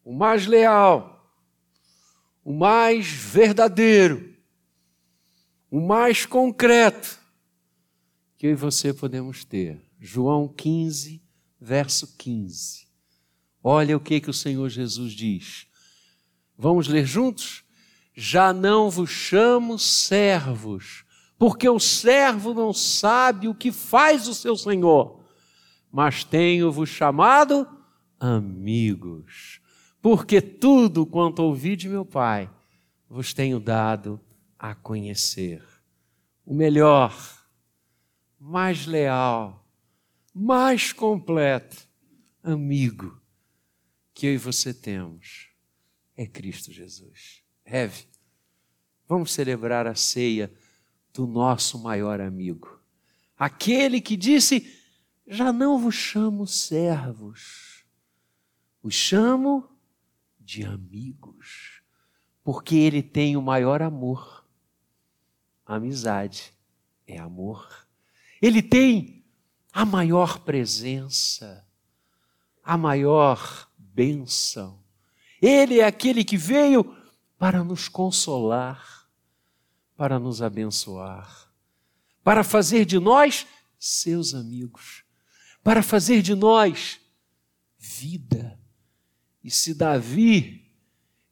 o 0.05 0.13
mais 0.13 0.47
leal, 0.47 1.35
o 2.45 2.53
mais 2.53 3.07
verdadeiro, 3.07 4.35
o 5.71 5.81
mais 5.81 6.25
concreto 6.25 7.19
que 8.39 8.47
eu 8.47 8.53
e 8.53 8.55
você 8.55 8.95
podemos 8.95 9.45
ter. 9.45 9.81
João 10.01 10.49
15, 10.49 11.23
verso 11.61 12.17
15. 12.17 12.89
Olha 13.63 13.97
o 13.97 14.01
que 14.01 14.21
que 14.21 14.31
o 14.31 14.35
Senhor 14.35 14.69
Jesus 14.71 15.13
diz. 15.13 15.67
Vamos 16.57 16.89
ler 16.89 17.05
juntos? 17.05 17.63
Já 18.15 18.53
não 18.53 18.89
vos 18.89 19.11
chamo 19.11 19.79
servos, 19.79 21.05
porque 21.41 21.67
o 21.67 21.81
servo 21.81 22.53
não 22.53 22.71
sabe 22.71 23.49
o 23.49 23.55
que 23.55 23.73
faz 23.73 24.29
o 24.29 24.35
seu 24.35 24.55
senhor, 24.59 25.25
mas 25.91 26.23
tenho-vos 26.23 26.91
chamado 26.91 27.67
amigos, 28.21 29.59
porque 30.03 30.43
tudo 30.43 31.07
quanto 31.07 31.43
ouvi 31.43 31.77
de 31.77 31.89
meu 31.89 32.05
Pai 32.05 32.51
vos 33.09 33.33
tenho 33.33 33.59
dado 33.59 34.21
a 34.59 34.75
conhecer. 34.75 35.65
O 36.45 36.53
melhor, 36.53 37.17
mais 38.39 38.85
leal, 38.85 39.67
mais 40.35 40.93
completo 40.93 41.89
amigo 42.43 43.19
que 44.13 44.27
eu 44.27 44.35
e 44.35 44.37
você 44.37 44.75
temos 44.75 45.49
é 46.19 46.27
Cristo 46.27 46.71
Jesus. 46.71 47.43
Heve, 47.65 48.05
vamos 49.09 49.33
celebrar 49.33 49.87
a 49.87 49.95
ceia 49.95 50.53
do 51.13 51.27
nosso 51.27 51.79
maior 51.83 52.21
amigo. 52.21 52.81
Aquele 53.39 54.01
que 54.01 54.17
disse: 54.17 54.77
Já 55.27 55.53
não 55.53 55.79
vos 55.79 55.95
chamo 55.95 56.47
servos, 56.47 57.85
os 58.83 58.95
chamo 58.95 59.69
de 60.39 60.65
amigos, 60.65 61.83
porque 62.43 62.77
ele 62.77 63.03
tem 63.03 63.37
o 63.37 63.43
maior 63.43 63.83
amor. 63.83 64.45
Amizade 65.65 66.53
é 67.07 67.19
amor. 67.19 67.87
Ele 68.43 68.63
tem 68.63 69.25
a 69.73 69.85
maior 69.85 70.41
presença, 70.41 71.67
a 72.65 72.77
maior 72.77 73.71
bênção. 73.79 74.83
Ele 75.41 75.81
é 75.81 75.87
aquele 75.87 76.25
que 76.25 76.37
veio 76.37 76.97
para 77.39 77.63
nos 77.63 77.89
consolar 77.89 79.00
para 80.01 80.19
nos 80.19 80.41
abençoar, 80.41 81.53
para 82.25 82.43
fazer 82.43 82.87
de 82.87 82.99
nós 82.99 83.47
seus 83.79 84.33
amigos, 84.33 85.05
para 85.63 85.83
fazer 85.83 86.23
de 86.23 86.35
nós 86.35 86.99
vida. 87.79 88.59
E 89.45 89.51
se 89.51 89.75
Davi 89.75 90.73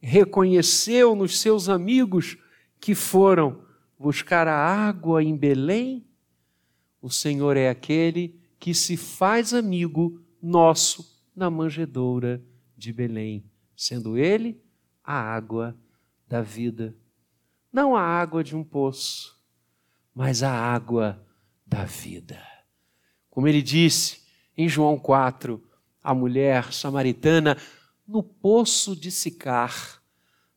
reconheceu 0.03 1.17
nos 1.17 1.41
seus 1.41 1.71
amigos 1.71 2.37
que 2.79 2.95
foram 2.95 3.65
buscar 3.99 4.47
a 4.47 4.59
água 4.59 5.25
em 5.25 5.35
Belém, 5.35 6.07
o 7.01 7.09
Senhor 7.09 7.57
é 7.57 7.71
aquele 7.71 8.39
que 8.61 8.75
se 8.75 8.99
faz 8.99 9.55
amigo 9.55 10.23
nosso 10.43 11.25
na 11.35 11.49
manjedoura 11.49 12.45
de 12.77 12.93
Belém, 12.93 13.51
sendo 13.75 14.19
Ele 14.19 14.61
a 15.03 15.15
água 15.15 15.75
da 16.29 16.43
vida 16.43 16.95
não 17.73 17.97
a 17.97 18.03
água 18.03 18.43
de 18.43 18.57
um 18.57 18.65
poço, 18.65 19.39
mas 20.15 20.43
a 20.43 20.53
água 20.53 21.25
da 21.67 21.85
vida. 21.85 22.41
Como 23.31 23.47
ele 23.47 23.63
disse 23.63 24.23
em 24.57 24.69
João 24.69 24.99
4, 24.99 25.63
a 26.03 26.15
mulher 26.15 26.73
samaritana, 26.73 27.57
no 28.07 28.23
poço 28.23 28.97
de 28.97 29.11
Sicar. 29.11 30.03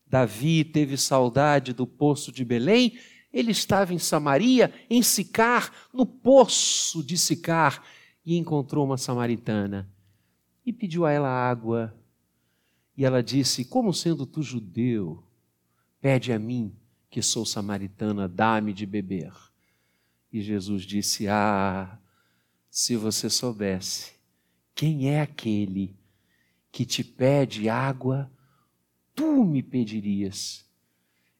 Davi 0.07 0.63
teve 0.63 0.97
saudade 0.97 1.73
do 1.73 1.85
poço 1.85 2.31
de 2.31 2.43
Belém, 2.43 2.97
ele 3.31 3.51
estava 3.51 3.93
em 3.93 3.99
Samaria, 3.99 4.73
em 4.89 5.01
Sicar, 5.01 5.71
no 5.93 6.05
poço 6.05 7.03
de 7.03 7.17
Sicar, 7.17 7.83
e 8.25 8.37
encontrou 8.37 8.85
uma 8.85 8.97
samaritana 8.97 9.89
e 10.65 10.71
pediu 10.71 11.05
a 11.05 11.11
ela 11.11 11.29
água. 11.29 11.95
E 12.95 13.05
ela 13.05 13.23
disse: 13.23 13.65
Como 13.65 13.93
sendo 13.93 14.25
tu 14.25 14.41
judeu, 14.41 15.23
pede 15.99 16.31
a 16.31 16.39
mim 16.39 16.75
que 17.11 17.21
sou 17.21 17.45
samaritana, 17.45 18.25
dá-me 18.25 18.73
de 18.73 18.85
beber. 18.85 19.33
E 20.31 20.41
Jesus 20.41 20.83
disse: 20.83 21.27
Ah, 21.27 21.99
se 22.69 22.95
você 22.95 23.29
soubesse 23.29 24.13
quem 24.73 25.09
é 25.09 25.21
aquele 25.21 25.93
que 26.71 26.85
te 26.85 27.03
pede 27.03 27.67
água, 27.67 28.31
tu 29.13 29.43
me 29.43 29.61
pedirias, 29.61 30.65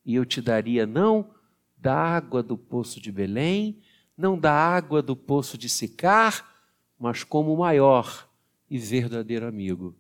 e 0.06 0.14
eu 0.14 0.26
te 0.26 0.42
daria 0.42 0.86
não 0.86 1.34
da 1.78 1.96
água 1.96 2.44
do 2.44 2.58
poço 2.58 3.00
de 3.00 3.10
Belém, 3.10 3.82
não 4.18 4.38
da 4.38 4.52
água 4.52 5.02
do 5.02 5.16
poço 5.16 5.58
de 5.58 5.70
Sicar, 5.70 6.54
mas 7.00 7.24
como 7.24 7.56
maior 7.56 8.30
e 8.70 8.78
verdadeiro 8.78 9.48
amigo, 9.48 9.96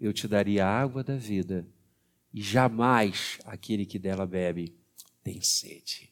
eu 0.00 0.12
te 0.12 0.28
daria 0.28 0.64
a 0.64 0.80
água 0.80 1.02
da 1.02 1.16
vida, 1.16 1.66
e 2.32 2.40
jamais 2.40 3.40
aquele 3.44 3.84
que 3.84 3.98
dela 3.98 4.24
bebe 4.24 4.77
tem 5.28 5.42
sede. 5.42 6.10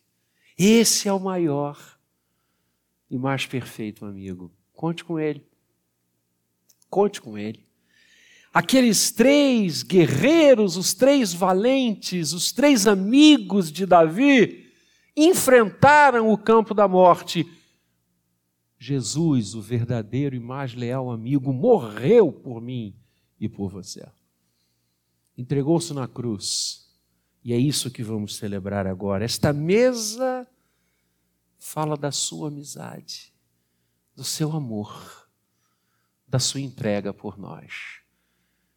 Esse 0.58 1.08
é 1.08 1.12
o 1.12 1.18
maior 1.18 1.98
e 3.10 3.16
mais 3.16 3.46
perfeito 3.46 4.04
amigo. 4.04 4.52
Conte 4.74 5.02
com 5.02 5.18
ele. 5.18 5.42
Conte 6.90 7.22
com 7.22 7.38
ele. 7.38 7.66
Aqueles 8.52 9.10
três 9.10 9.82
guerreiros, 9.82 10.76
os 10.76 10.92
três 10.92 11.32
valentes, 11.32 12.34
os 12.34 12.52
três 12.52 12.86
amigos 12.86 13.72
de 13.72 13.86
Davi, 13.86 14.70
enfrentaram 15.16 16.30
o 16.30 16.36
campo 16.36 16.74
da 16.74 16.86
morte. 16.86 17.46
Jesus, 18.78 19.54
o 19.54 19.62
verdadeiro 19.62 20.36
e 20.36 20.40
mais 20.40 20.74
leal 20.74 21.10
amigo, 21.10 21.54
morreu 21.54 22.30
por 22.30 22.60
mim 22.60 22.94
e 23.40 23.48
por 23.48 23.70
você. 23.70 24.06
Entregou-se 25.36 25.94
na 25.94 26.06
cruz. 26.06 26.85
E 27.46 27.52
é 27.52 27.56
isso 27.56 27.92
que 27.92 28.02
vamos 28.02 28.34
celebrar 28.34 28.88
agora. 28.88 29.24
Esta 29.24 29.52
mesa 29.52 30.44
fala 31.60 31.96
da 31.96 32.10
sua 32.10 32.48
amizade, 32.48 33.32
do 34.16 34.24
seu 34.24 34.50
amor, 34.50 35.28
da 36.26 36.40
sua 36.40 36.60
entrega 36.60 37.14
por 37.14 37.38
nós. 37.38 38.00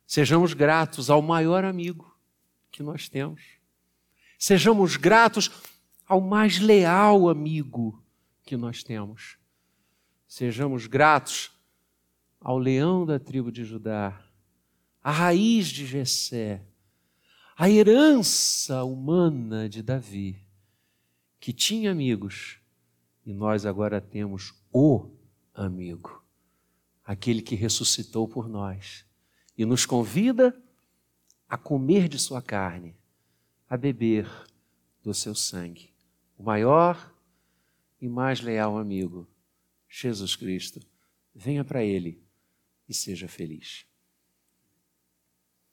Sejamos 0.06 0.54
gratos 0.54 1.10
ao 1.10 1.20
maior 1.20 1.66
amigo 1.66 2.16
que 2.72 2.84
nós 2.84 3.10
temos. 3.10 3.42
Sejamos 4.38 4.98
gratos 4.98 5.50
ao 6.06 6.22
mais 6.22 6.60
leal 6.60 7.28
amigo 7.28 8.06
que 8.44 8.56
nós 8.56 8.84
temos. 8.84 9.40
Sejamos 10.28 10.86
gratos 10.86 11.60
ao 12.40 12.60
leão 12.60 13.04
da 13.04 13.18
tribo 13.18 13.52
de 13.52 13.66
Judá, 13.66 14.24
a 15.02 15.12
raiz 15.12 15.70
de 15.70 15.88
Jessé, 15.88 16.69
a 17.62 17.70
herança 17.70 18.86
humana 18.86 19.68
de 19.68 19.84
Davi, 19.84 20.42
que 21.42 21.52
tinha 21.52 21.92
amigos, 21.92 22.58
e 23.26 23.34
nós 23.34 23.66
agora 23.66 24.00
temos 24.00 24.54
o 24.72 25.10
amigo, 25.54 26.24
aquele 27.04 27.42
que 27.42 27.56
ressuscitou 27.56 28.30
por 28.30 28.48
nós 28.48 29.06
e 29.58 29.66
nos 29.66 29.86
convida 29.86 30.58
a 31.50 31.58
comer 31.58 32.08
de 32.08 32.18
sua 32.18 32.42
carne, 32.42 32.96
a 33.70 33.76
beber 33.76 34.26
do 35.04 35.14
seu 35.14 35.36
sangue. 35.36 35.94
O 36.38 36.44
maior 36.44 37.14
e 38.00 38.08
mais 38.08 38.40
leal 38.40 38.78
amigo, 38.78 39.28
Jesus 39.90 40.34
Cristo. 40.34 40.80
Venha 41.36 41.66
para 41.66 41.84
Ele 41.84 42.24
e 42.88 42.94
seja 42.94 43.28
feliz. 43.28 43.89